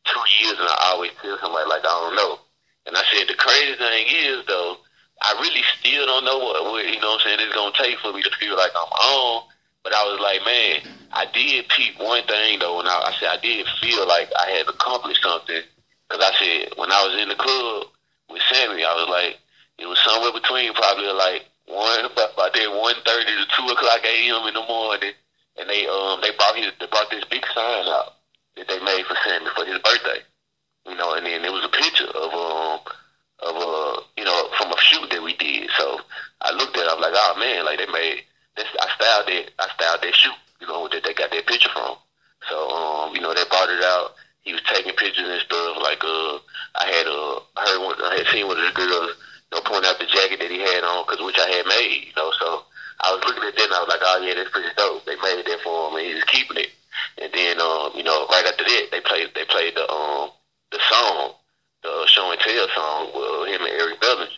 [0.08, 2.40] two years, and I always tell somebody like I don't know.
[2.86, 4.78] And I said the crazy thing is though,
[5.22, 7.98] I really still don't know what, what you know what I'm saying it's gonna take
[8.00, 9.44] for me to feel like I'm on.
[9.84, 13.28] But I was like, man, I did peep one thing though, and I, I said
[13.30, 15.62] I did feel like I had accomplished something.
[16.08, 17.86] Because I said when I was in the club
[18.30, 19.38] with Sammy, I was like,
[19.82, 24.46] it was somewhere between probably like one about, that one thirty to two o'clock a.m.
[24.46, 25.12] in the morning,
[25.58, 28.14] and they um they brought his they brought this big sign out
[28.56, 30.22] that they made for Sammy for his birthday,
[30.86, 32.78] you know, and then it was a picture of um
[33.42, 35.68] of uh you know from a shoot that we did.
[35.76, 35.98] So
[36.42, 38.22] I looked at it, I was like, oh man, like they made
[38.56, 38.70] this.
[38.78, 39.50] I styled it.
[39.58, 41.96] I styled that shoot, you know, that they got that picture from.
[42.48, 44.14] So um you know they brought it out.
[44.42, 45.78] He was taking pictures and stuff.
[45.82, 46.38] Like uh
[46.78, 49.16] I had uh heard one I had seen one of the girls
[49.52, 52.14] know point out the jacket that he had on, cause which I had made, you
[52.16, 52.32] know.
[52.40, 52.64] So
[53.00, 55.04] I was looking at that and I was like, oh yeah, that's pretty dope.
[55.04, 56.72] They made that for him and he's keeping it.
[57.20, 60.32] And then um you know right after that they played they played the um
[60.72, 61.36] the song
[61.82, 64.30] the show and tell song with him and Eric Bellinger.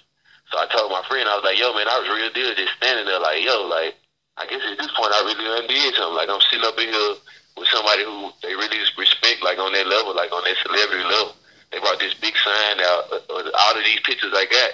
[0.51, 2.77] So I told my friend, I was like, yo, man, I was real deal just
[2.77, 3.97] standing there like, yo, like,
[4.37, 6.17] I guess at this point I really undid something.
[6.17, 7.15] Like, I'm sitting up in here
[7.57, 11.37] with somebody who they really respect, like, on that level, like, on that celebrity level.
[11.73, 13.11] They brought this big sign out.
[13.11, 14.71] Uh, all of these pictures I got,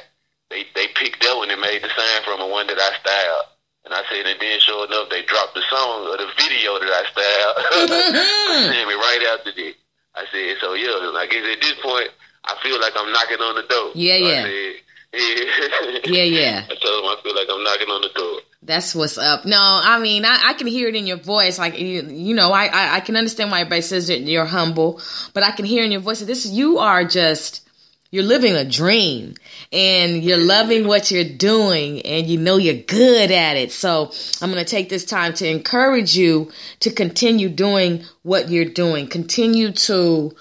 [0.51, 3.47] they they picked that one and made the sign from the one that I styled.
[3.85, 6.93] And I said, and then sure enough, they dropped the song or the video that
[6.93, 7.57] I styled.
[7.91, 8.73] Mm-hmm.
[8.73, 9.75] sent me right after that.
[10.15, 12.11] I said, so yeah, I guess at this point,
[12.45, 13.91] I feel like I'm knocking on the door.
[13.95, 14.43] Yeah, so yeah.
[14.43, 14.73] Said, yeah.
[16.05, 16.67] Yeah, yeah.
[16.71, 18.41] I told him I feel like I'm knocking on the door.
[18.63, 19.45] That's what's up.
[19.45, 21.59] No, I mean, I, I can hear it in your voice.
[21.59, 25.01] Like, you, you know, I, I, I can understand why everybody says that you're humble,
[25.35, 27.69] but I can hear in your voice that this, you are just,
[28.11, 29.35] you're living a dream
[29.73, 33.71] and you're loving what you're doing and you know you're good at it.
[33.73, 36.51] So I'm going to take this time to encourage you
[36.81, 39.07] to continue doing what you're doing.
[39.07, 40.35] Continue to,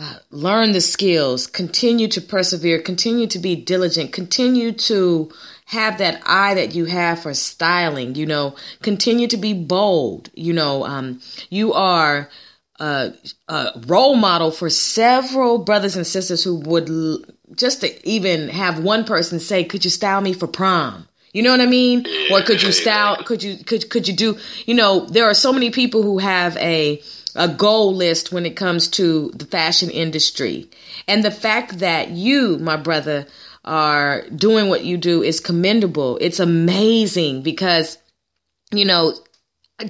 [0.00, 5.28] uh, learn the skills, continue to persevere, continue to be diligent, continue to
[5.64, 10.30] have that eye that you have for styling, you know, continue to be bold.
[10.34, 12.30] You know, um, you are
[12.78, 13.12] a,
[13.48, 17.20] a, role model for several brothers and sisters who would l-
[17.54, 21.08] just to even have one person say, could you style me for prom?
[21.32, 22.06] You know what I mean?
[22.32, 25.52] Or could you style, could you, could, could you do, you know, there are so
[25.52, 27.02] many people who have a,
[27.34, 30.70] a goal list when it comes to the fashion industry.
[31.06, 33.26] And the fact that you, my brother,
[33.64, 36.16] are doing what you do is commendable.
[36.20, 37.98] It's amazing because,
[38.72, 39.14] you know,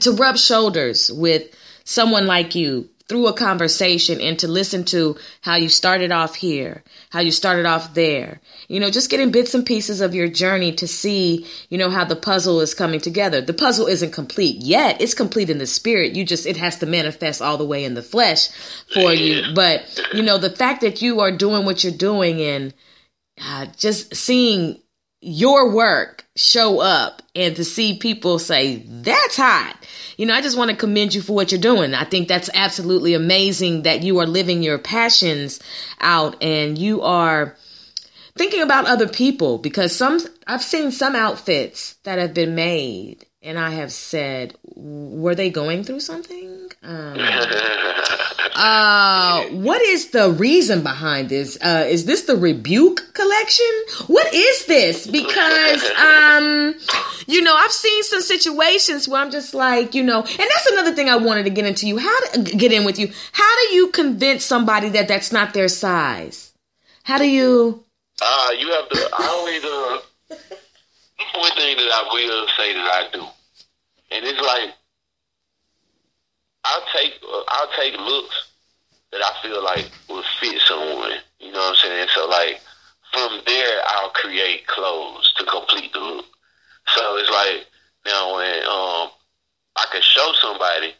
[0.00, 1.54] to rub shoulders with
[1.88, 6.84] someone like you through a conversation and to listen to how you started off here,
[7.08, 8.42] how you started off there.
[8.68, 12.04] You know, just getting bits and pieces of your journey to see, you know, how
[12.04, 13.40] the puzzle is coming together.
[13.40, 15.00] The puzzle isn't complete yet.
[15.00, 16.14] It's complete in the spirit.
[16.14, 18.50] You just, it has to manifest all the way in the flesh
[18.92, 19.54] for you.
[19.54, 22.74] But, you know, the fact that you are doing what you're doing and
[23.42, 24.82] uh, just seeing
[25.22, 29.76] your work show up and to see people say, that's hot.
[30.16, 31.94] You know, I just want to commend you for what you're doing.
[31.94, 35.60] I think that's absolutely amazing that you are living your passions
[36.00, 37.56] out and you are
[38.36, 40.18] thinking about other people because some,
[40.48, 45.84] I've seen some outfits that have been made and I have said, were they going
[45.84, 46.70] through something?
[46.82, 47.16] Um,
[48.54, 51.56] uh, what is the reason behind this?
[51.62, 53.70] Uh, is this the rebuke collection?
[54.08, 55.06] What is this?
[55.06, 56.74] Because, um,
[57.26, 60.94] you know, I've seen some situations where I'm just like, you know, and that's another
[60.94, 61.98] thing I wanted to get into you.
[61.98, 63.12] How to get in with you?
[63.32, 66.52] How do you convince somebody that that's not their size?
[67.04, 67.84] How do you?
[68.20, 69.08] Uh, you have to.
[69.12, 70.06] I uh,
[71.34, 73.22] one thing that I will say that I do,
[74.10, 74.74] and it's like
[76.64, 77.14] I'll take
[77.48, 78.48] I'll take looks
[79.12, 81.12] that I feel like will fit someone.
[81.40, 82.08] You know what I'm saying?
[82.14, 82.60] So like
[83.12, 86.26] from there, I'll create clothes to complete the look.
[86.94, 87.66] So it's like
[88.06, 89.10] now when um
[89.76, 90.94] I can show somebody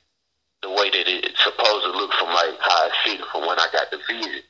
[0.63, 3.59] the way that it's supposed to look from like how I see it from when
[3.59, 4.43] I got the vision.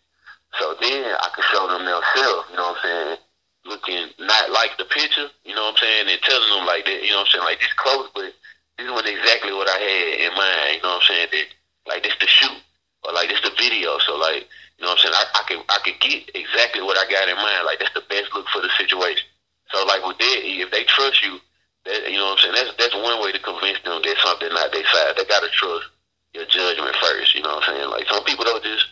[0.58, 3.18] So then I can show them themselves, you know what I'm saying?
[3.64, 7.02] Looking not like the picture, you know what I'm saying, and telling them like that,
[7.02, 8.32] you know what I'm saying, like this clothes, but
[8.78, 11.28] this was exactly what I had in mind, you know what I'm saying?
[11.34, 11.46] That
[11.90, 12.62] like this the shoot
[13.04, 13.98] or like this the video.
[14.06, 14.46] So like,
[14.78, 17.28] you know what I'm saying, I, I can I can get exactly what I got
[17.28, 17.66] in mind.
[17.66, 19.26] Like that's the best look for the situation.
[19.74, 21.42] So like with that, if they trust you,
[21.84, 24.48] that you know what I'm saying, that's that's one way to convince them that something
[24.54, 25.18] not their side.
[25.18, 25.90] They gotta trust
[26.32, 27.90] your judgment first, you know what I'm saying?
[27.90, 28.86] Like some people don't just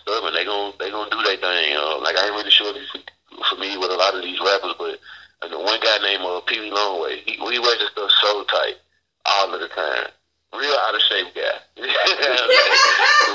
[0.00, 0.34] stubborn.
[0.34, 1.76] They gon' they gonna do their thing.
[1.76, 3.06] Uh, like I ain't really sure if
[3.50, 4.98] familiar with a lot of these rappers, but
[5.42, 8.76] uh, the one guy named uh, Peewee Longway, he, he wears his stuff so tight
[9.24, 10.08] all of the time.
[10.54, 11.58] Real out of shape guy.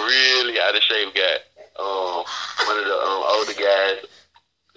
[0.08, 1.38] really out of shape guy.
[1.78, 2.24] Um,
[2.68, 4.06] one of the um, older guys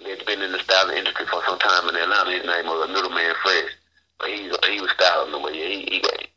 [0.03, 2.31] that's been in the styling industry for some time in Atlanta.
[2.31, 3.71] His name was Middleman Fresh.
[4.19, 6.27] But he, he was styling the way he, he got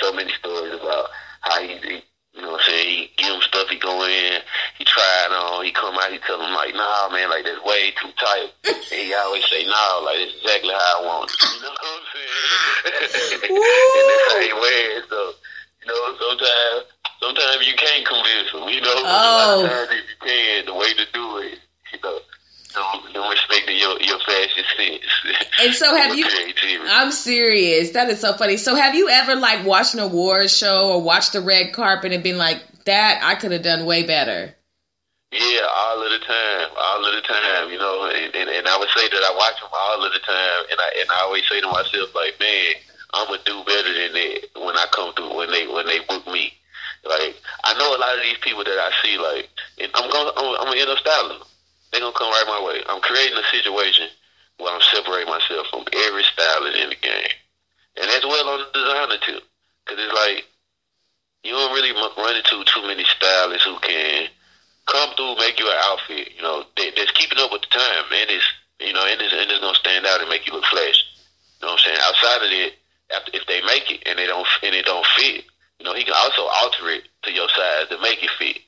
[0.00, 1.08] so many stories about
[1.40, 2.02] how he, he
[2.34, 2.88] you know what I'm saying?
[2.88, 4.42] He give him stuff, he go in,
[4.78, 7.62] he try it on, he come out, he tell him like, nah, man, like that's
[7.64, 8.50] way too tight.
[8.66, 11.38] and he always say, nah, like it's exactly how I want it.
[11.42, 13.38] You know what I'm saying?
[13.54, 15.04] and that's how he wears.
[15.08, 15.20] So,
[15.80, 16.80] you know, sometimes,
[17.22, 18.66] sometimes you can't convince him.
[18.68, 19.06] You know, Oh.
[19.06, 21.58] a lot of times if you can, the way to do it,
[21.92, 22.18] you know,
[22.74, 25.02] don't, don't respect your your fashion sense.
[25.62, 26.26] And so have you-
[26.88, 27.90] I'm serious.
[27.90, 28.56] That is so funny.
[28.56, 32.22] So have you ever like watched an awards show or watched the red carpet and
[32.22, 34.54] been like, that I could have done way better?
[35.32, 38.78] Yeah, all of the time, all of the time, you know, and, and, and I
[38.78, 41.42] would say that I watch them all of the time, and I and I always
[41.50, 42.74] say to myself like, man,
[43.14, 46.26] I'm gonna do better than that when I come through when they when they book
[46.28, 46.52] me.
[47.04, 49.48] Like I know a lot of these people that I see, like,
[49.82, 51.48] and I'm gonna I'm, I'm gonna end up styling them.
[51.94, 52.82] They gonna come right my way.
[52.90, 54.10] I'm creating a situation
[54.58, 57.30] where I'm separating myself from every stylist in the game,
[58.02, 59.38] and as well on the designer too,
[59.86, 60.42] because it's like
[61.46, 64.26] you don't really run into too many stylists who can
[64.90, 68.10] come through, make you an outfit, you know, that, that's keeping up with the time,
[68.10, 68.48] and it's,
[68.82, 70.98] you know, and it's, and it's gonna stand out and make you look flash.
[71.62, 72.02] You know what I'm saying?
[72.02, 72.70] Outside of that,
[73.14, 75.46] after, if they make it and they don't and it don't fit,
[75.78, 78.63] you know, he can also alter it to your size to make it fit.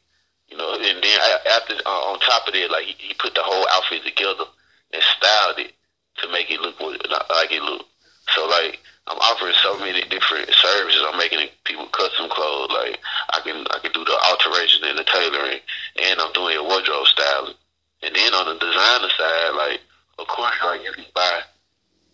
[0.48, 1.18] You know, and then
[1.58, 4.44] after uh, on top of that, like he, put the whole outfit together
[4.92, 5.74] and styled it
[6.22, 7.86] to make it look like it look.
[8.34, 11.02] So like I'm offering so many different services.
[11.02, 12.70] I'm making people custom clothes.
[12.70, 12.98] Like
[13.30, 15.60] I can I can do the alteration and the tailoring,
[16.02, 17.58] and I'm doing a wardrobe styling.
[18.02, 19.80] And then on the designer side, like
[20.18, 21.42] of course, like you can buy.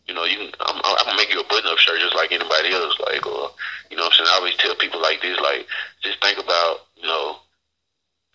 [0.08, 0.50] You know, you can.
[0.66, 2.98] I'm, I'm gonna make you a button-up shirt just like anybody else.
[2.98, 3.54] Like, or
[3.90, 4.28] you know, what I'm saying.
[4.32, 5.66] I always tell people like this, like,
[6.02, 7.38] just think about, you know,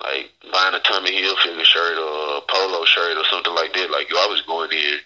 [0.03, 3.89] like buying a Tommy Hilfiger shirt or a polo shirt or something like that.
[3.91, 4.97] Like, you always going there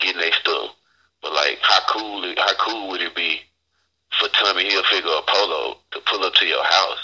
[0.00, 0.70] getting their stuff.
[1.22, 3.40] But like, how cool, it- how cool would it be
[4.20, 6.98] for Tommy Hilfiger or Polo to pull up to your house,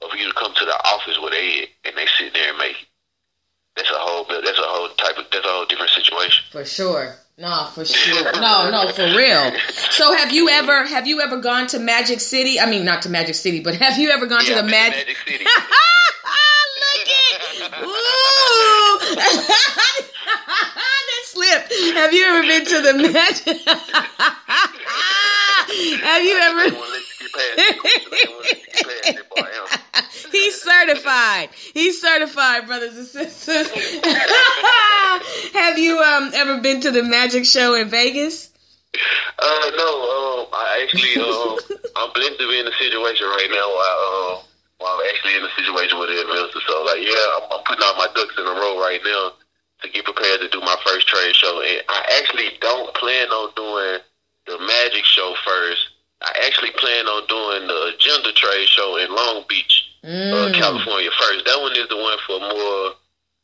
[0.00, 2.48] or for you to come to the office where they at and they sit there
[2.50, 2.88] and make it?
[3.76, 6.44] That's a whole, that's a whole type of, that's a whole different situation.
[6.50, 7.14] For sure.
[7.38, 8.32] No, for sure.
[8.40, 9.52] No, no, for real.
[9.90, 12.58] So have you ever have you ever gone to Magic City?
[12.58, 15.06] I mean not to Magic City, but have you ever gone Yeah, to the Magic
[15.06, 15.44] Magic City.
[17.82, 17.86] Ooh.
[19.16, 21.72] that slipped.
[21.96, 23.56] Have you ever been to the Magic?
[26.02, 27.58] have you ever didn't want to let you get past it.
[27.58, 27.60] I
[28.10, 29.42] didn't want to let you get past it, boy.
[29.42, 29.66] I am.
[30.32, 31.48] He's certified.
[31.74, 33.68] He's certified, brothers and sisters.
[35.54, 38.50] have you um ever been to the Magic Show in Vegas?
[39.38, 41.58] Uh, no, um, I actually, um,
[41.96, 44.42] I'm blessed to be in a situation right now while, um,
[44.78, 46.60] while I'm actually in a situation with the investor.
[46.66, 49.32] So, like, yeah, I'm, I'm putting all my ducks in a row right now
[49.82, 51.60] to get prepared to do my first trade show.
[51.60, 54.00] And I actually don't plan on doing
[54.46, 55.80] the magic show first.
[56.22, 59.84] I actually plan on doing the agenda trade show in Long Beach,
[60.32, 61.44] uh, California first.
[61.44, 62.92] That one is the one for more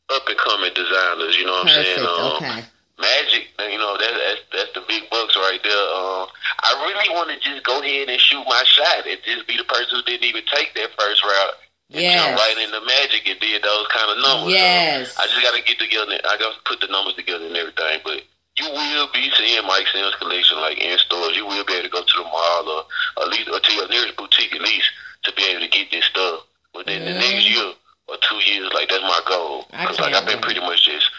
[0.09, 1.37] up and coming designers.
[1.37, 1.99] You know what I'm saying?
[1.99, 2.63] Um, Okay.
[2.99, 5.85] Magic, you know, that, that's that's the big bucks right there.
[5.97, 6.29] Um,
[6.61, 9.65] I really want to just go ahead and shoot my shot and just be the
[9.65, 11.57] person who didn't even take that first route.
[11.89, 12.21] Yes.
[12.21, 14.53] jump right into Magic and did those kind of numbers.
[14.53, 15.15] So Yes.
[15.17, 16.17] I just got to get together.
[16.25, 17.99] I got to put the numbers together and everything.
[18.05, 18.21] But
[18.61, 21.35] you will be seeing Myke Sims collection like in stores.
[21.35, 22.85] You will be able to go to the mall
[23.17, 24.89] or at least or to your nearest boutique at least
[25.25, 27.73] to be able to get this stuff within the next year
[28.07, 28.69] or two years.
[28.73, 29.65] Like that's my goal.
[29.73, 31.09] I Because like I've been pretty much just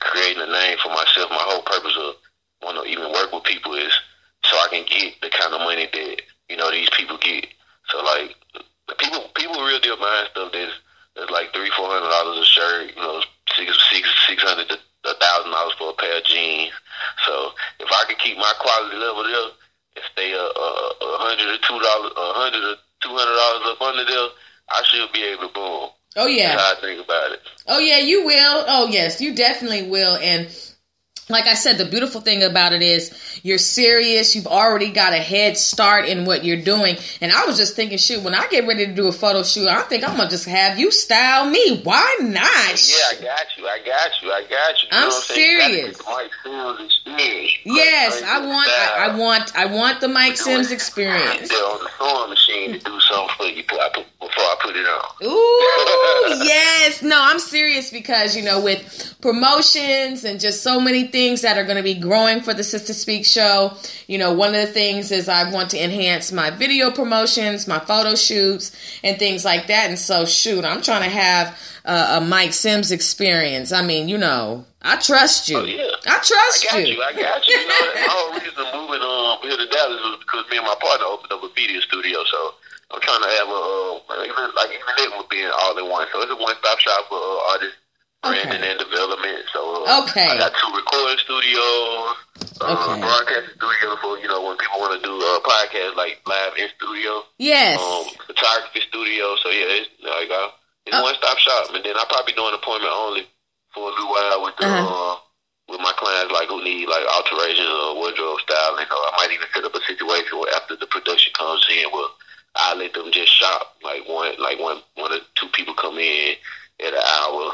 [0.00, 1.30] creating a name for myself.
[1.30, 2.14] My whole purpose of
[2.62, 3.92] want to even work with people is
[4.44, 7.46] so I can get the kind of money that you know these people get.
[7.88, 8.34] So like
[8.98, 10.72] people people real deal buying stuff that's
[11.16, 12.92] that's like three four hundred dollars a shirt.
[12.96, 13.22] You know
[13.56, 16.72] six six six hundred to a thousand dollars for a pair of jeans.
[17.26, 19.52] So if I can keep my quality level there
[19.96, 20.46] and stay a
[21.20, 24.28] hundred or two dollars a hundred or two hundred dollars up under there,
[24.70, 25.88] I should be able to boom.
[26.16, 26.56] Oh yeah.
[26.58, 27.40] I think about it.
[27.66, 28.64] Oh yeah, you will.
[28.68, 30.16] Oh yes, you definitely will.
[30.16, 30.48] And
[31.30, 34.36] like I said, the beautiful thing about it is you're serious.
[34.36, 36.96] You've already got a head start in what you're doing.
[37.20, 39.68] And I was just thinking, shoot, when I get ready to do a photo shoot,
[39.68, 41.80] I think I'm gonna just have you style me.
[41.82, 42.34] Why not?
[42.34, 43.66] Yeah, I got you.
[43.66, 44.30] I got you.
[44.32, 44.88] I got you.
[44.88, 45.50] you I'm know what I'm saying?
[45.50, 45.96] You serious.
[45.96, 46.30] get the Myke
[46.78, 47.52] Sims experience.
[47.64, 48.68] Yes, I want.
[48.70, 49.56] I, I want.
[49.56, 51.50] I want the Myke Sims experience.
[51.50, 54.76] On the sewing machine to do something for you before I put, before I put
[54.76, 55.26] it on.
[55.26, 57.02] Ooh, yes.
[57.02, 61.62] No, I'm serious because, you know, with promotions and just so many things that are
[61.62, 63.76] going to be growing for the Sister Speak show.
[64.08, 67.78] You know, one of the things is I want to enhance my video promotions, my
[67.78, 69.90] photo shoots, and things like that.
[69.90, 73.70] And so, shoot, I'm trying to have uh, a Myke Sims experience.
[73.70, 75.58] I mean, you know, I trust you.
[75.58, 75.86] Oh, yeah.
[76.04, 76.94] I trust I got you.
[76.94, 77.02] you.
[77.02, 77.54] I got you.
[77.54, 80.74] You know, the whole reason moving um, here to Dallas was because me and my
[80.82, 82.26] partner opened up a media studio.
[82.26, 82.58] So
[82.90, 83.62] I'm trying to have a
[84.10, 86.10] uh, even, like even it would be all in one.
[86.10, 87.78] So it's a one stop shop for uh, artists,
[88.24, 88.70] branding Okay.
[88.72, 89.40] and development.
[89.52, 90.28] So uh, Okay.
[90.28, 92.16] I got two recording studios,
[92.60, 93.00] uh, Okay.
[93.00, 96.68] broadcasting studio for you know when people want to do uh, podcasts like live in
[96.80, 97.22] studio.
[97.38, 97.78] Yes.
[97.80, 99.36] Um, photography studio.
[99.42, 100.48] So yeah, it's like uh,
[100.86, 101.02] it's Oh.
[101.02, 103.28] one stop shop, and then I'll probably doing appointment only
[103.72, 104.66] for a little while with the.
[104.66, 105.12] Uh-huh.
[105.14, 105.16] Uh,
[105.66, 109.48] with my clients, like who need like alterations or wardrobe styling, or I might even
[109.54, 112.12] set up a situation where after the production comes in, well,
[112.54, 113.72] I let them just shop.
[113.82, 116.34] Like one, like one, one or two people come in
[116.84, 117.52] at an hour,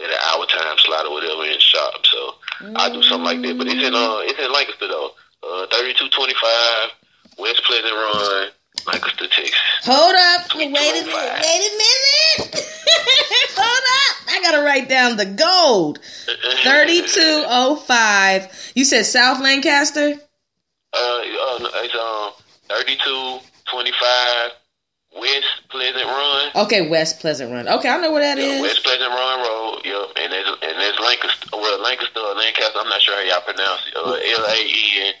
[0.00, 1.92] at an hour time slot or whatever and shop.
[2.08, 2.34] So
[2.84, 3.56] I do something like that.
[3.56, 5.10] But it's in uh, it's in Lancaster though,
[5.42, 6.90] uh, thirty two twenty five
[7.38, 8.48] West Pleasant Run,
[8.86, 9.54] Lancaster, Texas.
[9.84, 10.54] Hold up.
[10.54, 11.06] Wait a minute.
[11.06, 11.10] Wait a
[11.80, 12.44] minute.
[13.56, 14.16] Hold up.
[14.28, 15.98] I got to write down the gold.
[16.62, 18.72] 3205.
[18.74, 20.14] You said South Lancaster?
[20.92, 22.32] Uh, uh, it's um
[22.68, 23.38] thirty two
[23.70, 24.50] twenty five
[25.18, 26.50] West Pleasant Run.
[26.66, 27.68] Okay, West Pleasant Run.
[27.68, 28.62] Okay, I know where that Yeah, is.
[28.62, 32.78] West Pleasant Run Road, yep, and there's and there's Lancaster, well Lancaster, Lancaster.
[32.78, 33.94] I'm not sure how y'all pronounce it.
[33.96, 35.14] Uh, L A E N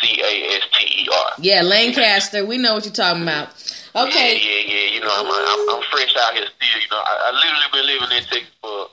[0.00, 1.30] C A S T E R.
[1.38, 2.44] Yeah, Lancaster.
[2.46, 3.48] We know what you're talking about.
[3.94, 4.38] Okay.
[4.38, 4.94] Yeah, yeah, yeah.
[4.94, 6.80] You know, I'm I'm, I'm fresh out here still.
[6.80, 8.88] You know, I, I literally been living in Texas for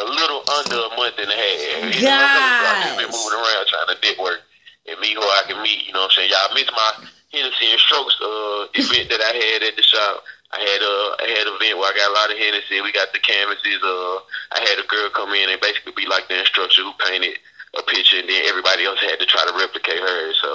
[0.00, 1.58] a little under a month and a half.
[1.94, 4.40] You know, I've been moving around trying to network
[4.88, 5.86] and meet who I can meet.
[5.86, 6.30] You know what I'm saying?
[6.32, 10.22] Y'all missed my Hennessy and Strokes uh, event that I had at the shop.
[10.54, 12.78] I had a I had an event where I got a lot of Hennessy.
[12.80, 13.82] We got the canvases.
[13.82, 14.22] Uh,
[14.54, 17.34] I had a girl come in and basically be like the instructor who painted
[17.74, 20.38] a picture, and then everybody else had to try to replicate hers.
[20.40, 20.50] So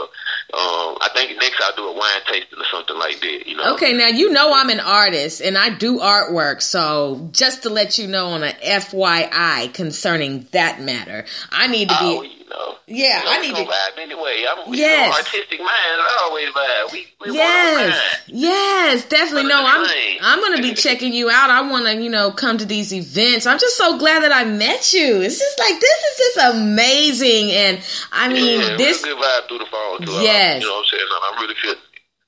[0.56, 3.44] um, I think next I'll do a wine tasting or something like that.
[3.46, 3.74] You know?
[3.76, 7.98] Okay, now you know I'm an artist and I do artwork, so just to let
[7.98, 12.28] you know on a FYI concerning that matter, I need to Oh, be.
[12.30, 12.76] you know.
[12.88, 14.46] Yeah, you know, I need gonna vibe anyway.
[14.50, 15.10] I'm, you Yes.
[15.10, 16.92] know, artistic minds always vibe.
[16.92, 19.48] We, we Yes, yes, definitely.
[19.50, 20.18] No, I'm Right.
[20.22, 21.50] I'm gonna be checking you out.
[21.50, 23.46] I want to, you know, come to these events.
[23.46, 25.22] I'm just so glad that I met you.
[25.22, 27.80] It's just like this is just amazing, and
[28.12, 29.04] I mean yeah, this.
[29.04, 30.02] good vibe through the phone.
[30.06, 30.12] Too.
[30.24, 30.62] Yes.
[30.62, 31.08] You know what I'm saying?
[31.36, 31.78] I'm, really feeling.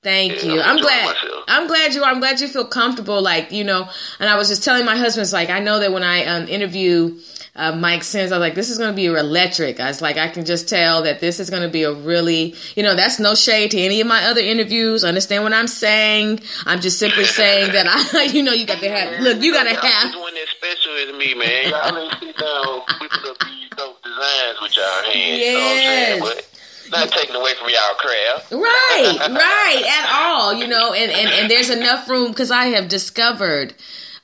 [0.02, 0.60] Thank Yeah, you.
[0.60, 1.04] I'm I'm glad.
[1.06, 1.44] myself.
[1.48, 2.10] I'm glad you are.
[2.10, 3.22] I'm glad you feel comfortable.
[3.22, 5.92] Like you know, and I was just telling my husband, it's like I know that
[5.92, 7.18] when I um, interview
[7.54, 9.78] uh, Myke Sims, I was like, this is going to be electric.
[9.78, 12.54] I was like, I can just tell that this is going to be a really,
[12.74, 15.04] you know, that's no shade to any of my other interviews.
[15.04, 16.40] Understand what I'm saying?
[16.64, 19.20] I'm just simply saying that I, you know, you got to have.
[19.20, 20.14] Look, you got to have.
[20.14, 21.68] one that special is me, man.
[21.68, 25.38] Y'all ain't sit down whipping up these dope designs with y'all hands.
[25.38, 26.22] You know what I'm saying?
[26.22, 26.34] Yes.
[26.34, 26.48] But
[26.90, 28.52] not taking away from y'all craft.
[28.52, 32.86] right right at all you know and and, and there's enough room because i have
[32.88, 33.72] discovered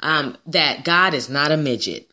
[0.00, 2.07] um, that god is not a midget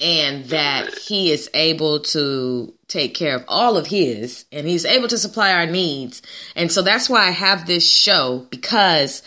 [0.00, 5.08] and that he is able to take care of all of his and he's able
[5.08, 6.20] to supply our needs
[6.56, 9.22] and so that's why i have this show because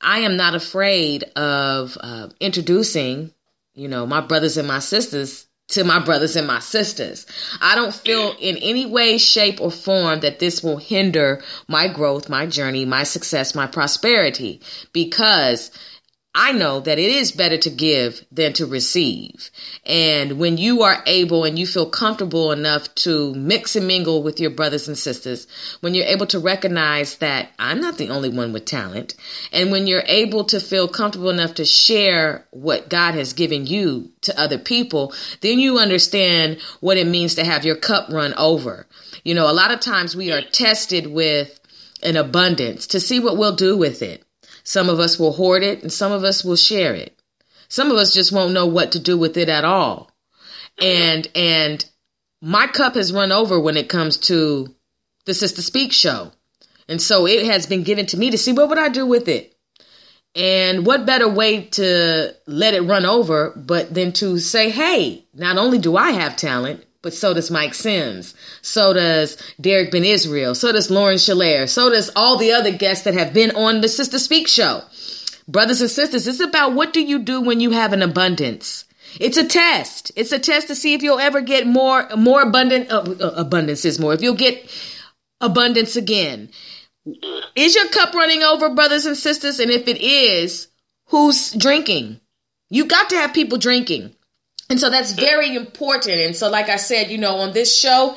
[0.00, 3.32] i am not afraid of uh, introducing
[3.74, 7.26] you know my brothers and my sisters to my brothers and my sisters.
[7.60, 12.28] I don't feel in any way, shape, or form that this will hinder my growth,
[12.28, 14.60] my journey, my success, my prosperity,
[14.92, 15.70] because
[16.32, 19.50] I know that it is better to give than to receive.
[19.84, 24.38] And when you are able and you feel comfortable enough to mix and mingle with
[24.38, 25.48] your brothers and sisters,
[25.80, 29.14] when you're able to recognize that I'm not the only one with talent,
[29.52, 34.12] and when you're able to feel comfortable enough to share what God has given you
[34.20, 38.86] to other people, then you understand what it means to have your cup run over.
[39.24, 41.58] You know, a lot of times we are tested with
[42.04, 44.24] an abundance to see what we'll do with it.
[44.70, 47.20] Some of us will hoard it and some of us will share it.
[47.68, 50.12] Some of us just won't know what to do with it at all.
[50.80, 51.84] And and
[52.40, 54.72] my cup has run over when it comes to
[55.24, 56.30] the Sister Speak show.
[56.88, 59.26] And so it has been given to me to see what would I do with
[59.26, 59.56] it.
[60.36, 65.58] And what better way to let it run over but than to say, hey, not
[65.58, 68.34] only do I have talent, but so does Myke Sims.
[68.62, 70.54] So does Derek Ben Israel.
[70.54, 71.68] So does Lauren Shalair.
[71.68, 74.82] So does all the other guests that have been on the Sister Speak show.
[75.48, 78.84] Brothers and sisters, it's about what do you do when you have an abundance.
[79.18, 80.12] It's a test.
[80.14, 82.90] It's a test to see if you'll ever get more, more abundant.
[82.92, 84.14] Uh, uh, abundance is more.
[84.14, 84.70] If you'll get
[85.40, 86.50] abundance again.
[87.56, 89.58] Is your cup running over, brothers and sisters?
[89.58, 90.68] And if it is,
[91.06, 92.20] who's drinking?
[92.68, 94.14] You got to have people drinking.
[94.70, 96.20] And so that's very important.
[96.20, 98.16] And so, like I said, you know, on this show,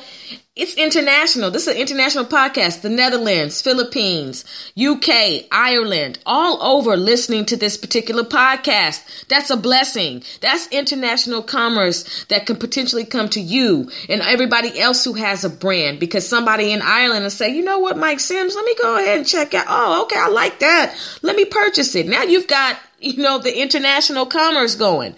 [0.54, 1.50] it's international.
[1.50, 2.82] This is an international podcast.
[2.82, 4.44] The Netherlands, Philippines,
[4.80, 9.26] UK, Ireland, all over listening to this particular podcast.
[9.26, 10.22] That's a blessing.
[10.42, 15.50] That's international commerce that can potentially come to you and everybody else who has a
[15.50, 18.96] brand because somebody in Ireland will say, you know what, Myke Sims, let me go
[18.96, 19.66] ahead and check out.
[19.68, 20.96] Oh, okay, I like that.
[21.22, 22.06] Let me purchase it.
[22.06, 25.16] Now you've got, you know, the international commerce going.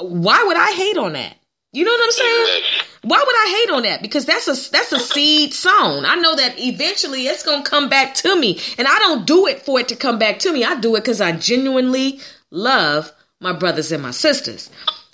[0.00, 1.36] Why would I hate on that?
[1.72, 2.62] You know what I'm saying?
[3.02, 4.02] Why would I hate on that?
[4.02, 6.04] Because that's a that's a seed sown.
[6.04, 9.62] I know that eventually it's gonna come back to me, and I don't do it
[9.62, 10.64] for it to come back to me.
[10.64, 12.20] I do it because I genuinely
[12.50, 14.68] love my brothers and my sisters,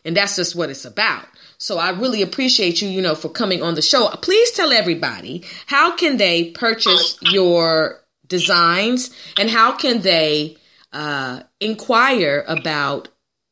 [0.04, 1.26] and that's just what it's about.
[1.58, 4.08] So I really appreciate you, you know, for coming on the show.
[4.22, 10.56] Please tell everybody how can they purchase your designs and how can they
[10.92, 13.08] uh, inquire about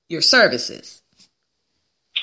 [0.08, 1.02] your services.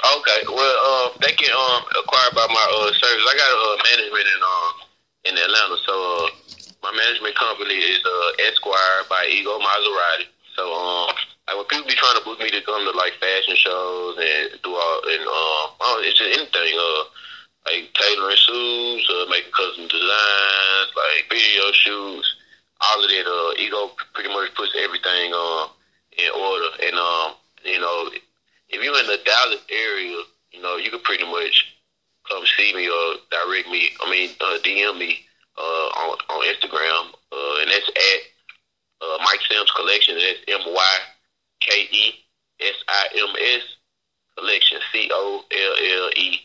[0.02, 3.22] Okay, well, uh, they can um acquire by my uh service.
[3.22, 4.72] I got a uh, management in um
[5.30, 6.28] in Atlanta, so uh,
[6.82, 10.26] my management company is uh Esquire by Ego Maserati.
[10.58, 11.14] So um,
[11.46, 14.58] like when people be trying to book me to come to like fashion shows and
[14.66, 17.04] do all and um, oh, it's just anything uh
[17.70, 22.26] like tailoring suits, uh, making custom designs, like video shoots,
[22.82, 23.28] all of that.
[23.30, 25.70] Uh, Ego pretty much puts everything uh
[26.18, 28.10] in order, and um, you know
[28.72, 30.18] if you're in the Dallas area,
[30.52, 31.76] you know, you can pretty much
[32.30, 33.90] come see me or direct me.
[34.02, 35.20] I mean, uh, DM me
[35.58, 38.22] uh, on on Instagram, uh, and that's at
[39.02, 40.16] uh, Myke Sims Collection.
[40.16, 40.98] That's M Y
[41.62, 42.14] K E
[42.62, 43.64] S I M S
[44.38, 44.80] Collection.
[44.92, 46.40] C O L L E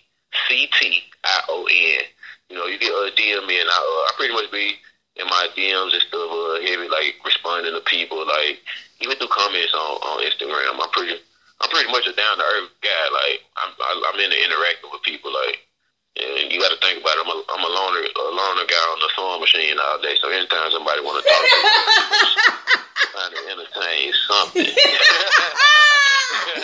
[0.48, 2.02] C T I O N.
[2.50, 4.76] You know, you a uh, DM me, and I, uh, I pretty much be
[5.16, 6.30] in my DMs and stuff,
[6.62, 8.60] heavy like responding to people, like
[9.00, 10.78] even through comments on on Instagram.
[10.80, 11.18] I'm pretty
[11.61, 13.04] I'm pretty much a down to earth guy.
[13.12, 15.32] Like I'm, I'm into interacting with people.
[15.32, 15.64] Like,
[16.16, 17.24] and you got to think about it.
[17.24, 20.16] I'm a, I'm a loner, a loner guy on the sewing machine all day.
[20.20, 21.68] So anytime somebody want to talk to me,
[23.12, 24.72] trying to entertain something.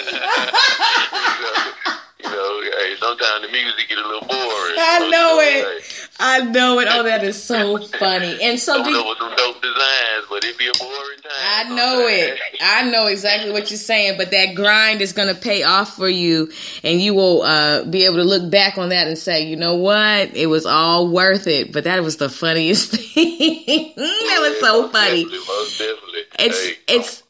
[2.22, 4.74] you know, hey, sometimes the music get a little boring.
[4.78, 6.08] I know it.
[6.20, 6.88] I know it.
[6.90, 8.38] Oh, that is so funny.
[8.42, 11.32] And so, do with some dope designs, but it be a boring time.
[11.32, 12.38] I know it.
[12.60, 16.08] I know exactly what you're saying, but that grind is going to pay off for
[16.08, 16.50] you,
[16.84, 19.74] and you will uh, be able to look back on that and say, you know
[19.76, 21.72] what, it was all worth it.
[21.72, 23.92] But that was the funniest thing.
[23.96, 25.24] that was so funny.
[25.24, 26.20] Definitely, most definitely.
[26.38, 27.22] It's Hey, it's.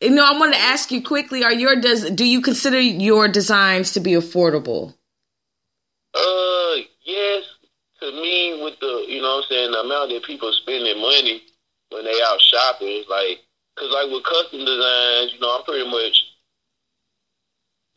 [0.00, 3.26] You know, I wanted to ask you quickly: Are your does do you consider your
[3.28, 4.94] designs to be affordable?
[6.14, 7.44] Uh, yes.
[8.00, 11.42] To me, with the you know, what I'm saying the amount that people spending money
[11.90, 13.42] when they out shopping, like,
[13.76, 16.14] cause like with custom designs, you know, I'm pretty much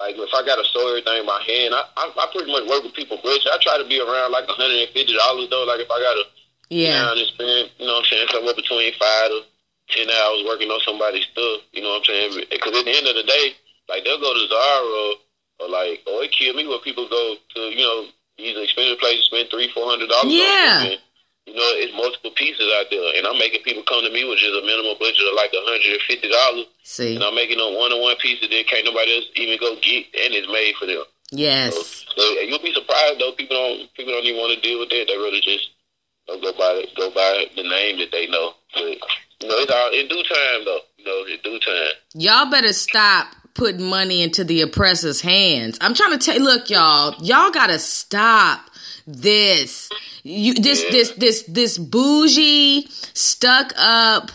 [0.01, 2.81] like if I got to sew everything by hand, I, I I pretty much work
[2.81, 3.45] with people budget.
[3.53, 5.65] I try to be around like 150 dollars though.
[5.69, 6.25] Like if I got to
[6.73, 7.05] Yeah.
[7.05, 9.45] down and spend, you know, what I'm saying somewhere between five to
[9.91, 11.61] ten hours working on somebody's stuff.
[11.71, 12.45] You know what I'm saying?
[12.49, 13.55] Because at the end of the day,
[13.89, 15.13] like they'll go to Zara
[15.59, 19.25] or like, or it kill me when people go to you know these expensive places,
[19.25, 20.33] spend three, four hundred dollars.
[20.33, 20.97] Yeah.
[21.49, 24.37] You know, it's multiple pieces out there, and I'm making people come to me with
[24.37, 27.17] just a minimum budget of like hundred and fifty dollars, See.
[27.17, 30.05] and I'm making them one on one pieces that can't nobody else even go get,
[30.21, 31.01] and it's made for them.
[31.33, 32.05] Yes.
[32.15, 33.33] So you'll be surprised though.
[33.33, 35.05] People don't people don't even want to deal with that.
[35.09, 35.71] They really just
[36.27, 38.53] go by go by the name that they know.
[38.77, 39.01] But
[39.41, 40.79] you know, it's all in due time though.
[40.97, 41.93] You know, in due time.
[42.13, 45.77] Y'all better stop putting money into the oppressor's hands.
[45.81, 48.69] I'm trying to tell look, y'all, y'all gotta stop
[49.07, 49.89] this.
[50.23, 54.31] You this this this this bougie, stuck up,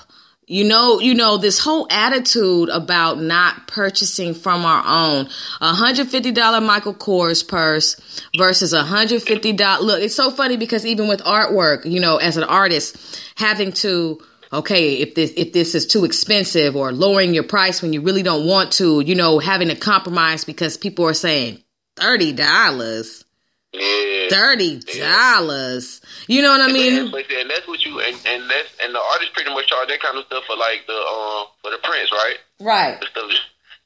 [0.49, 5.29] you know, you know, this whole attitude about not purchasing from our own.
[5.61, 7.97] A hundred fifty dollar Michael Kors purse
[8.37, 12.17] versus a hundred fifty dollar look, it's so funny because even with artwork, you know,
[12.17, 14.21] as an artist, having to
[14.53, 18.23] okay, if this if this is too expensive or lowering your price when you really
[18.23, 21.63] don't want to, you know, having to compromise because people are saying
[21.97, 23.25] thirty dollars.
[23.73, 24.29] Yeah.
[24.31, 26.01] Thirty dollars.
[26.29, 27.11] You know what I mean?
[27.11, 30.01] but and that's what you and, and that's and the artists pretty much charge that
[30.01, 32.39] kind of stuff for like the um for the prints, right?
[32.61, 33.05] Right.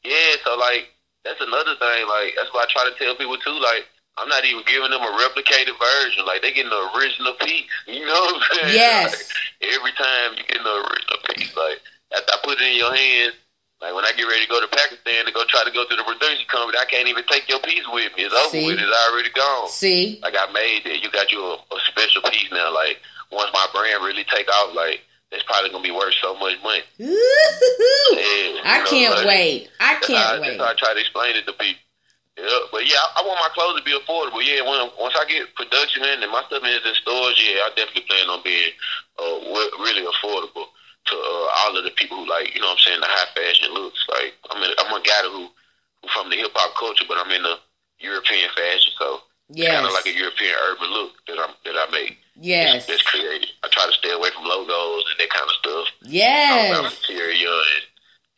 [0.05, 0.89] Yeah, so like
[1.24, 2.09] that's another thing.
[2.09, 3.59] Like that's why I try to tell people too.
[3.59, 3.85] Like
[4.21, 6.27] I'm not even giving them a replicated version.
[6.27, 7.65] Like they getting the original piece.
[7.89, 8.75] You know what I'm saying?
[8.77, 9.13] Yes.
[9.17, 11.81] Like, every time you get the original piece, like
[12.13, 13.35] after I put it in your hands.
[13.81, 15.97] Like when I get ready to go to Pakistan to go try to go through
[15.97, 18.29] the production company, I can't even take your piece with me.
[18.29, 18.67] It's over See?
[18.67, 18.79] with.
[18.79, 19.69] It's already gone.
[19.71, 20.21] See?
[20.23, 21.03] Like I made it.
[21.03, 22.75] You got you a, a special piece now.
[22.75, 23.01] Like
[23.33, 25.01] once my brand really take off, like
[25.33, 26.83] it's probably gonna be worth so much money.
[28.13, 29.69] Yeah, I know, can't like, wait.
[29.79, 30.59] I can't how, wait.
[30.59, 31.81] That's how I try to explain it to people.
[32.41, 34.41] Yeah, but yeah, I, I want my clothes to be affordable.
[34.41, 37.71] Yeah, when once I get production in and my stuff is in stores, yeah, I
[37.77, 38.73] definitely plan on being
[39.21, 39.37] uh,
[39.85, 43.01] really affordable to uh, all of the people who like, you know, what I'm saying
[43.01, 44.01] the high fashion looks.
[44.09, 45.53] Like I'm a, I'm a guy who
[46.01, 47.61] who from the hip hop culture, but I'm in the
[48.01, 49.21] European fashion, so
[49.53, 49.75] Yes.
[49.75, 52.17] kind of like a European urban look that I'm that I make.
[52.39, 52.87] Yes.
[52.87, 53.51] that's created.
[53.65, 55.87] I try to stay away from logos and that kind of stuff.
[56.07, 56.71] Yes.
[57.03, 57.85] material and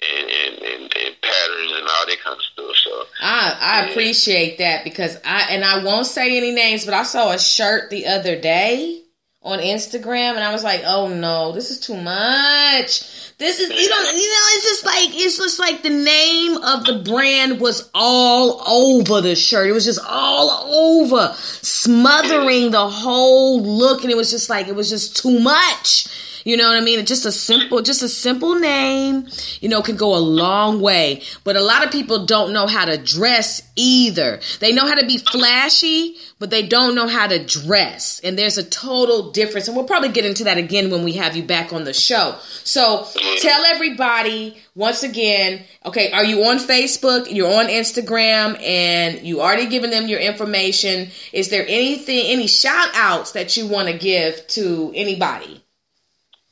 [0.03, 2.77] and, and, and, and patterns and all that kind of stuff.
[2.77, 7.03] So I I appreciate that because I and I won't say any names, but I
[7.03, 9.03] saw a shirt the other day
[9.43, 13.89] on Instagram and I was like, "Oh no, this is too much." This is you
[13.89, 17.91] don't you know it's just like it's just like the name of the brand was
[17.93, 19.69] all over the shirt.
[19.69, 24.77] It was just all over, smothering the whole look and it was just like it
[24.77, 26.07] was just too much.
[26.45, 27.05] You know what I mean?
[27.07, 29.29] Just a simple, just a simple name,
[29.61, 31.23] you know, can go a long way.
[31.45, 34.41] But a lot of people don't know how to dress either.
[34.61, 38.21] They know how to be flashy, but they don't know how to dress.
[38.25, 39.69] And there's a total difference.
[39.69, 42.37] And we'll probably get into that again when we have you back on the show.
[42.65, 43.07] So
[43.37, 47.33] tell everybody once again, okay, are you on Facebook?
[47.33, 51.11] You're on Instagram and you already given them your information.
[51.33, 55.63] Is there anything, any shout outs that you want to give to anybody?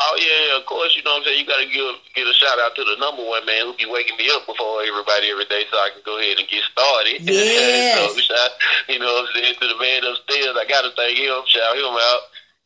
[0.00, 0.96] Oh yeah, of course.
[0.96, 1.44] You know what I'm saying.
[1.44, 3.84] You got to give give a shout out to the number one man who be
[3.84, 7.20] waking me up before everybody every day, so I can go ahead and get started.
[7.28, 8.00] Yes.
[8.00, 8.50] so shout,
[8.88, 10.56] you know what I'm saying to the man upstairs.
[10.56, 11.44] I got to thank him.
[11.44, 12.20] Shout him out.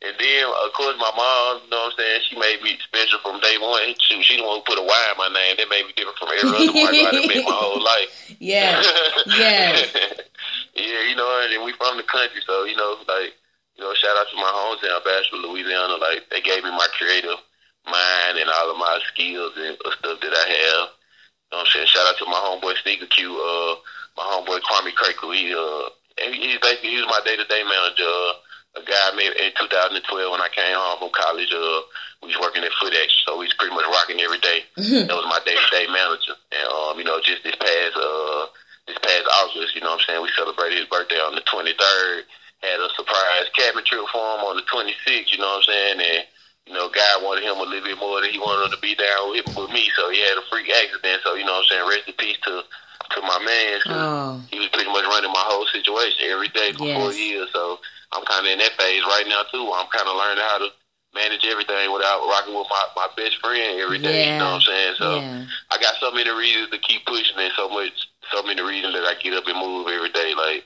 [0.04, 3.18] And then, of course, my mom, you know what I'm saying, she made me special
[3.24, 3.96] from day one.
[4.04, 5.56] She, she the one who put a Y in my name.
[5.56, 8.12] That made me different from every other white I've met my whole life.
[8.36, 8.84] Yeah.
[9.32, 9.96] Yes.
[10.76, 13.32] yeah, you know, and we from the country, so, you know, like,
[13.76, 15.96] you know, shout out to my hometown, Bashford, Louisiana.
[15.96, 17.40] Like, they gave me my creative
[17.88, 19.72] mind and all of my skills and
[20.04, 20.88] stuff that I have.
[20.92, 21.88] You know what I'm saying?
[21.88, 23.74] Shout out to my homeboy Sneaker Q, uh,
[24.20, 25.32] my homeboy Kwame Kirkle.
[25.32, 25.88] He, uh,
[26.20, 28.04] he, he's basically, he was my day-to-day manager.
[28.04, 28.43] Uh,
[28.76, 30.02] a guy I met in 2012
[30.32, 31.52] when I came home from college.
[31.52, 31.80] Uh,
[32.22, 34.64] we was working at FootX, so he's pretty much rocking every day.
[35.06, 36.34] That was my day-to-day manager.
[36.50, 38.46] And, um, you know, just this past, uh,
[38.88, 42.24] this past August, you know what I'm saying, we celebrated his birthday on the 23rd
[42.64, 46.00] had a surprise cabin trip for him on the 26th, you know what I'm saying?
[46.00, 46.24] And,
[46.64, 48.94] you know, God wanted him a little bit more than he wanted him to be
[48.96, 51.20] down with, with me, so he had a freak accident.
[51.22, 51.88] So, you know what I'm saying?
[51.92, 52.64] Rest in peace to
[53.12, 53.80] to my man.
[53.84, 54.40] 'cause Oh.
[54.50, 57.50] He was pretty much running my whole situation every day for four years.
[57.52, 57.80] So
[58.14, 59.66] I'm kind of in that phase right now, too.
[59.74, 60.68] I'm kind of learning how to
[61.14, 64.60] manage everything without rocking with my, my best friend every day, you know what I'm
[64.62, 64.94] saying?
[64.98, 65.46] So Yeah.
[65.70, 67.92] I got so many reasons to keep pushing and so much,
[68.32, 70.34] so many reasons that I get up and move every day.
[70.34, 70.64] Like,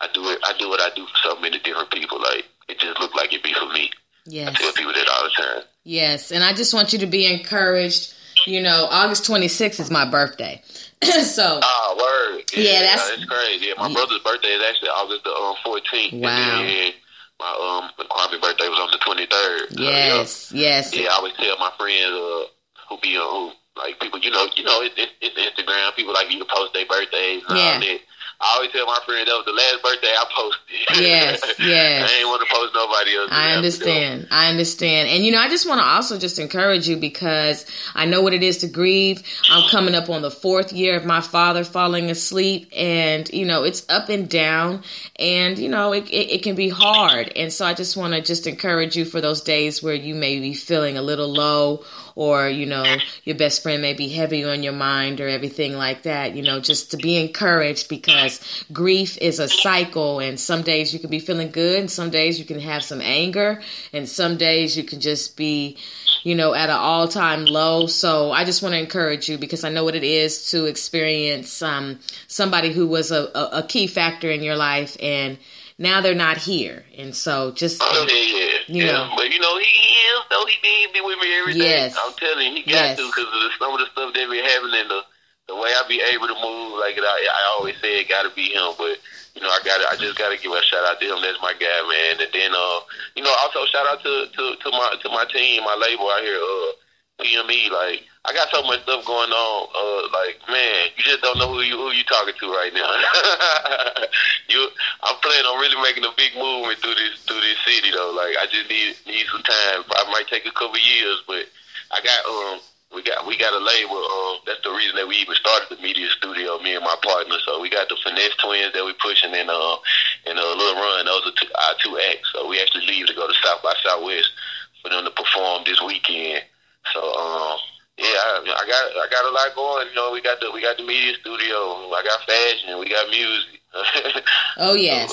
[0.00, 0.38] I do it.
[0.44, 2.20] I do what I do for so many different people.
[2.20, 3.90] Like it just looked like it be for me.
[4.26, 4.48] Yes.
[4.48, 5.62] I tell people that all the time.
[5.84, 6.30] Yes.
[6.30, 8.14] And I just want you to be encouraged.
[8.46, 10.62] You know, August 26th is my birthday.
[11.24, 12.42] so, Ah, word.
[12.56, 13.66] Yeah, that's- that's crazy.
[13.66, 16.20] Yeah, my brother's birthday is actually August the um, 14th.
[16.20, 16.28] Wow.
[16.60, 16.92] And then
[17.38, 19.76] my um, birthday was on the 23rd.
[19.76, 20.94] So, yes, yes.
[20.94, 22.44] Yeah, yeah, I always tell my friends uh,
[22.88, 24.18] who be on who like people.
[24.18, 25.94] You know, you know, it, it, it's Instagram.
[25.94, 27.42] People like you to post their birthdays.
[27.48, 27.74] And Yeah.
[27.74, 28.00] all that.
[28.40, 30.58] I always tell my friend that was the last birthday I posted.
[30.98, 32.10] Yes, yes.
[32.10, 33.28] I ain't want to post nobody else.
[33.30, 34.28] I understand.
[34.30, 35.08] I understand.
[35.08, 38.32] And you know, I just want to also just encourage you because I know what
[38.32, 39.22] it is to grieve.
[39.50, 43.64] I'm coming up on the fourth year of my father falling asleep and you know,
[43.64, 44.82] it's up and down
[45.16, 47.32] and you know, it, it, it can be hard.
[47.36, 50.40] And so I just want to just encourage you for those days where you may
[50.40, 51.84] be feeling a little low
[52.18, 52.84] or you know
[53.22, 56.58] your best friend may be heavy on your mind or everything like that you know
[56.58, 58.40] just to be encouraged because
[58.72, 62.36] grief is a cycle and some days you can be feeling good and some days
[62.36, 63.62] you can have some anger
[63.92, 65.78] and some days you can just be
[66.24, 67.86] you know at an all-time low.
[67.86, 71.62] So i just want to encourage you because i know what it is to experience
[71.62, 75.38] um, somebody who was a, a, a key factor in your life and
[75.78, 78.58] now they're not here and so just Oh, yeah, yeah.
[78.66, 78.92] You yeah.
[78.92, 79.14] know.
[79.16, 80.44] But, you know, he, he is, though.
[80.46, 81.86] He be, be with me every day.
[81.88, 81.96] Yes.
[81.96, 82.96] I'm telling you, he Yes.
[82.96, 85.00] got to because of the, some of the stuff that be happening, the,
[85.48, 88.30] the way I be able to move, like I, I always say, it got to
[88.36, 88.74] be him.
[88.76, 88.98] But,
[89.34, 91.22] you know, I got I just got to give a shout out to him.
[91.22, 92.20] That's my guy, man.
[92.20, 92.78] And then, uh,
[93.16, 96.20] you know, also shout out to, to, to my to my team, my label out
[96.20, 96.72] here, uh,
[97.18, 97.70] PME.
[97.70, 99.58] Like, I got so much stuff going on.
[99.74, 102.88] Uh, like, man, you just don't know who you who you talking to right now.
[104.48, 104.68] you,
[105.02, 108.14] I'm planning on really making a big movement through this through this city though.
[108.14, 109.84] Like, I just need need some time.
[109.90, 111.44] I might take a couple years, but
[111.90, 112.60] I got um.
[112.88, 114.00] We got we got a label.
[114.00, 116.56] Um, that's the reason that we even started the media studio.
[116.64, 117.36] Me and my partner.
[117.44, 119.76] So we got the finesse twins that we pushing in uh
[120.24, 121.04] in a little run.
[121.04, 122.32] Those are two, our two acts.
[122.32, 124.32] So we actually leave to go to South by Southwest
[124.80, 126.44] for them to perform this weekend.
[126.92, 127.58] So um,
[127.98, 129.88] yeah, I, I, got I got a lot going.
[129.88, 131.56] You know, we got the we got the media studio.
[131.56, 132.78] I got fashion.
[132.78, 133.60] We got music.
[134.56, 135.12] oh yes,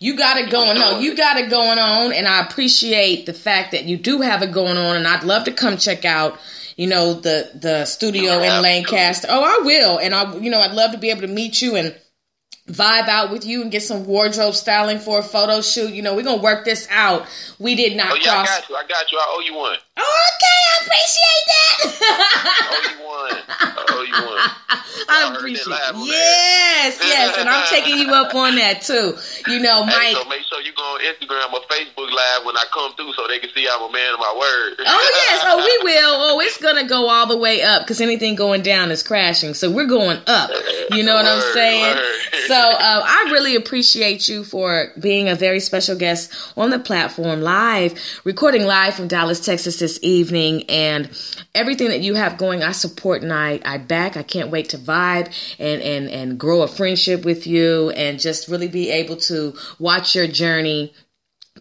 [0.00, 1.00] you got it going on.
[1.00, 4.50] You got it going on, and I appreciate the fact that you do have it
[4.50, 4.96] going on.
[4.96, 6.38] And I'd love to come check out
[6.76, 9.28] you know the the studio in Lancaster.
[9.30, 11.76] Oh, I will, and I you know I'd love to be able to meet you
[11.76, 11.94] and
[12.68, 15.92] vibe out with you and get some wardrobe styling for a photo shoot.
[15.92, 17.26] You know, we're gonna work this out.
[17.58, 18.48] We did not oh, yeah, cross.
[18.48, 18.76] I got you.
[18.76, 19.18] I got you.
[19.18, 19.76] I owe you one.
[19.98, 21.76] Okay, I appreciate that.
[22.72, 23.36] I you one.
[23.60, 24.50] I owe you one.
[25.08, 25.96] I appreciate it.
[26.06, 29.14] Yes, yes, and I'm taking you up on that too.
[29.50, 29.92] You know, Myke.
[29.92, 33.12] Hey, so make sure you go on Instagram or Facebook Live when I come through,
[33.12, 34.80] so they can see I'm a man of my word.
[34.80, 36.14] Oh yes, oh we will.
[36.16, 39.52] Oh, it's gonna go all the way up because anything going down is crashing.
[39.54, 40.50] So we're going up.
[40.90, 41.96] You know what word, I'm saying?
[41.96, 42.04] Word.
[42.48, 47.40] So uh, I really appreciate you for being a very special guest on the platform
[47.40, 47.94] live,
[48.24, 51.10] recording live from Dallas, Texas this evening, and
[51.54, 52.62] everything that you have going.
[52.62, 54.16] I support and I I back.
[54.16, 55.26] I can't wait to vibe
[55.58, 60.14] and and and grow a friendship with you and just really be able to watch
[60.14, 60.94] your journey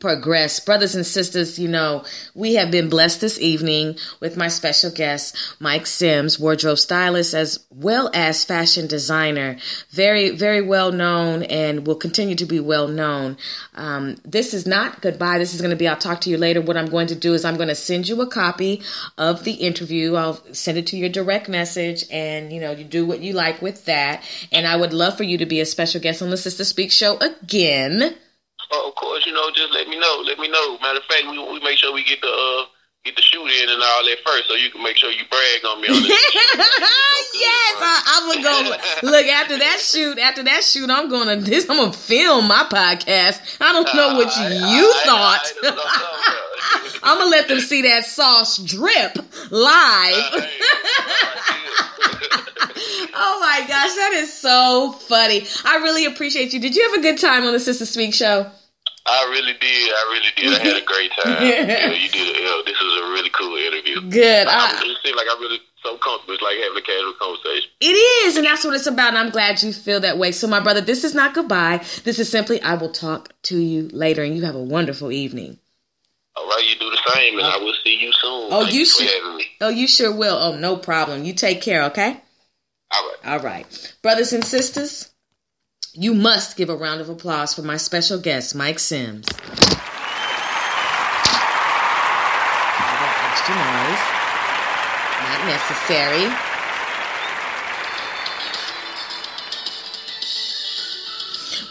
[0.02, 0.60] progress.
[0.60, 2.04] Brothers and sisters, you know,
[2.36, 7.64] we have been blessed this evening with my special guest, Myke Sims, wardrobe stylist as
[7.70, 9.58] well as fashion designer.
[9.92, 13.38] Very, very well known and will continue to be well known.
[13.76, 15.38] Um, this is not goodbye.
[15.38, 16.62] This is going to be, I'll talk to you later.
[16.62, 18.82] What I'm going to do is I'm going to send you a copy
[19.18, 20.16] of the interview.
[20.16, 23.62] I'll send it to your direct message and, you know, you do what you like
[23.62, 24.24] with that.
[24.52, 26.92] And I would love for you to be a special guest on the Sister Speak
[26.92, 28.16] show again.
[28.72, 30.24] Oh, of course, you know, just let me know.
[30.26, 30.78] Let me know.
[30.82, 32.66] Matter of fact, we we make sure we get the uh,
[33.04, 35.66] get the shoot in and all that first, so you can make sure you brag
[35.66, 36.16] on me on yes,
[37.82, 40.20] I, am gonna go look after that shoot.
[40.20, 41.70] After that shoot, I'm gonna this.
[41.70, 43.58] I'm gonna film my podcast.
[43.60, 44.44] I don't know what you,
[44.78, 45.52] you thought.
[47.04, 49.18] I'm gonna let them see that sauce drip
[49.50, 50.16] live.
[53.14, 55.46] oh my gosh, that is so funny.
[55.66, 56.60] I really appreciate you.
[56.60, 58.52] Did you have a good time on the Sister Speak show?
[59.06, 59.92] I really did.
[59.92, 60.62] I really did.
[60.62, 61.42] I had a great time.
[61.46, 62.38] yeah, you did.
[62.38, 64.10] You this was a really cool interview.
[64.10, 64.48] Good.
[64.48, 66.36] I, I, it seemed like I really so comfortable.
[66.36, 67.70] It's like having a casual conversation.
[67.80, 69.10] It is, and that's what it's about.
[69.10, 70.32] And I'm glad you feel that way.
[70.32, 71.84] So, my brother, this is not goodbye.
[72.04, 75.58] This is simply I will talk to you later, and you have a wonderful evening.
[76.36, 78.48] All right, you do the same, and I will see you soon.
[78.52, 79.40] Oh, Thank you sure.
[79.62, 80.36] Oh, you sure will.
[80.36, 81.24] Oh, no problem.
[81.24, 81.84] You take care.
[81.86, 82.22] Okay.
[82.94, 83.18] All right.
[83.26, 85.11] All right, brothers and sisters.
[85.94, 89.28] You must give a round of applause for my special guest, Myke Sims.
[93.28, 94.00] Extra noise.
[95.20, 96.34] Not necessary.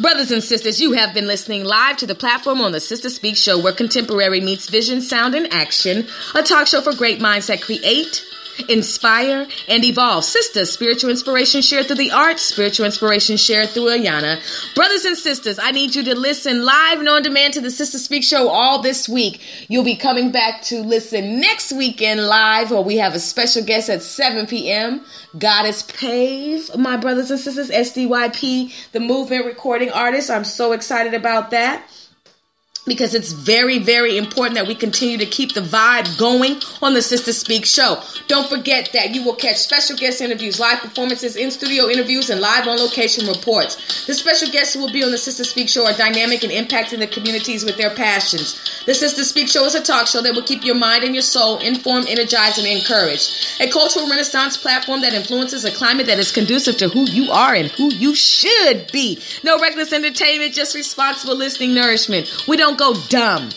[0.01, 3.39] Brothers and sisters, you have been listening live to the platform on the Sister Speak
[3.39, 6.07] Show, where contemporary meets vision, sound, and action.
[6.35, 8.23] A talk show for great minds that create
[8.69, 10.25] inspire, and evolve.
[10.25, 14.41] Sisters, spiritual inspiration shared through the arts, spiritual inspiration shared through Ayana.
[14.75, 17.99] Brothers and sisters, I need you to listen live and on demand to the Sister
[17.99, 19.41] Speak show all this week.
[19.69, 23.89] You'll be coming back to listen next weekend live where we have a special guest
[23.89, 25.05] at 7 p.m.
[25.39, 30.31] Goddess Pave, my brothers and sisters, SDYP, the movement recording artist.
[30.31, 31.87] I'm so excited about that
[32.87, 37.03] because it's very, very important that we continue to keep the vibe going on the
[37.03, 38.03] Sister Speak show.
[38.27, 42.41] Don't forget that you will catch special guest interviews, live performances, in studio interviews, and
[42.41, 44.07] live on location reports.
[44.07, 46.99] The special guests who will be on the Sister Speak show are dynamic and impacting
[46.99, 48.83] the communities with their passions.
[48.87, 51.23] The Sister Speak show is a talk show that will keep your mind and your
[51.23, 53.61] soul informed, energized, and encouraged.
[53.61, 57.55] A cultural renaissance platform that influences a climate that is conducive to who you are
[57.55, 59.21] and who you should be.
[59.45, 62.49] No reckless entertainment, just responsible listening nourishment.
[62.49, 63.49] We don't go dumb.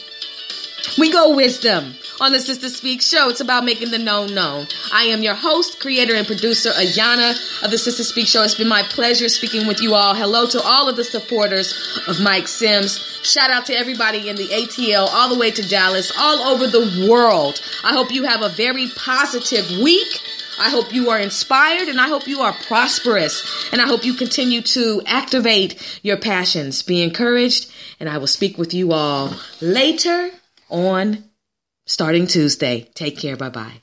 [0.98, 3.30] We go wisdom on the Sister Speak show.
[3.30, 4.68] It's about making the known known.
[4.92, 8.44] I am your host, creator, and producer, Ayana of the Sister Speak show.
[8.44, 10.16] It's been my pleasure speaking with you all.
[10.16, 11.74] Hello to all of the supporters
[12.08, 13.00] of Myke Sims.
[13.24, 17.08] Shout out to everybody in the ATL, all the way to Dallas, all over the
[17.10, 17.62] world.
[17.84, 20.22] I hope you have a very positive week.
[20.60, 23.44] I hope you are inspired and I hope you are prosperous.
[23.72, 26.82] And I hope you continue to activate your passions.
[26.82, 27.72] Be encouraged.
[28.00, 30.32] And I will speak with you all later
[30.70, 31.26] on
[31.86, 32.90] starting Tuesday.
[32.96, 33.38] Take care.
[33.38, 33.83] Bye bye.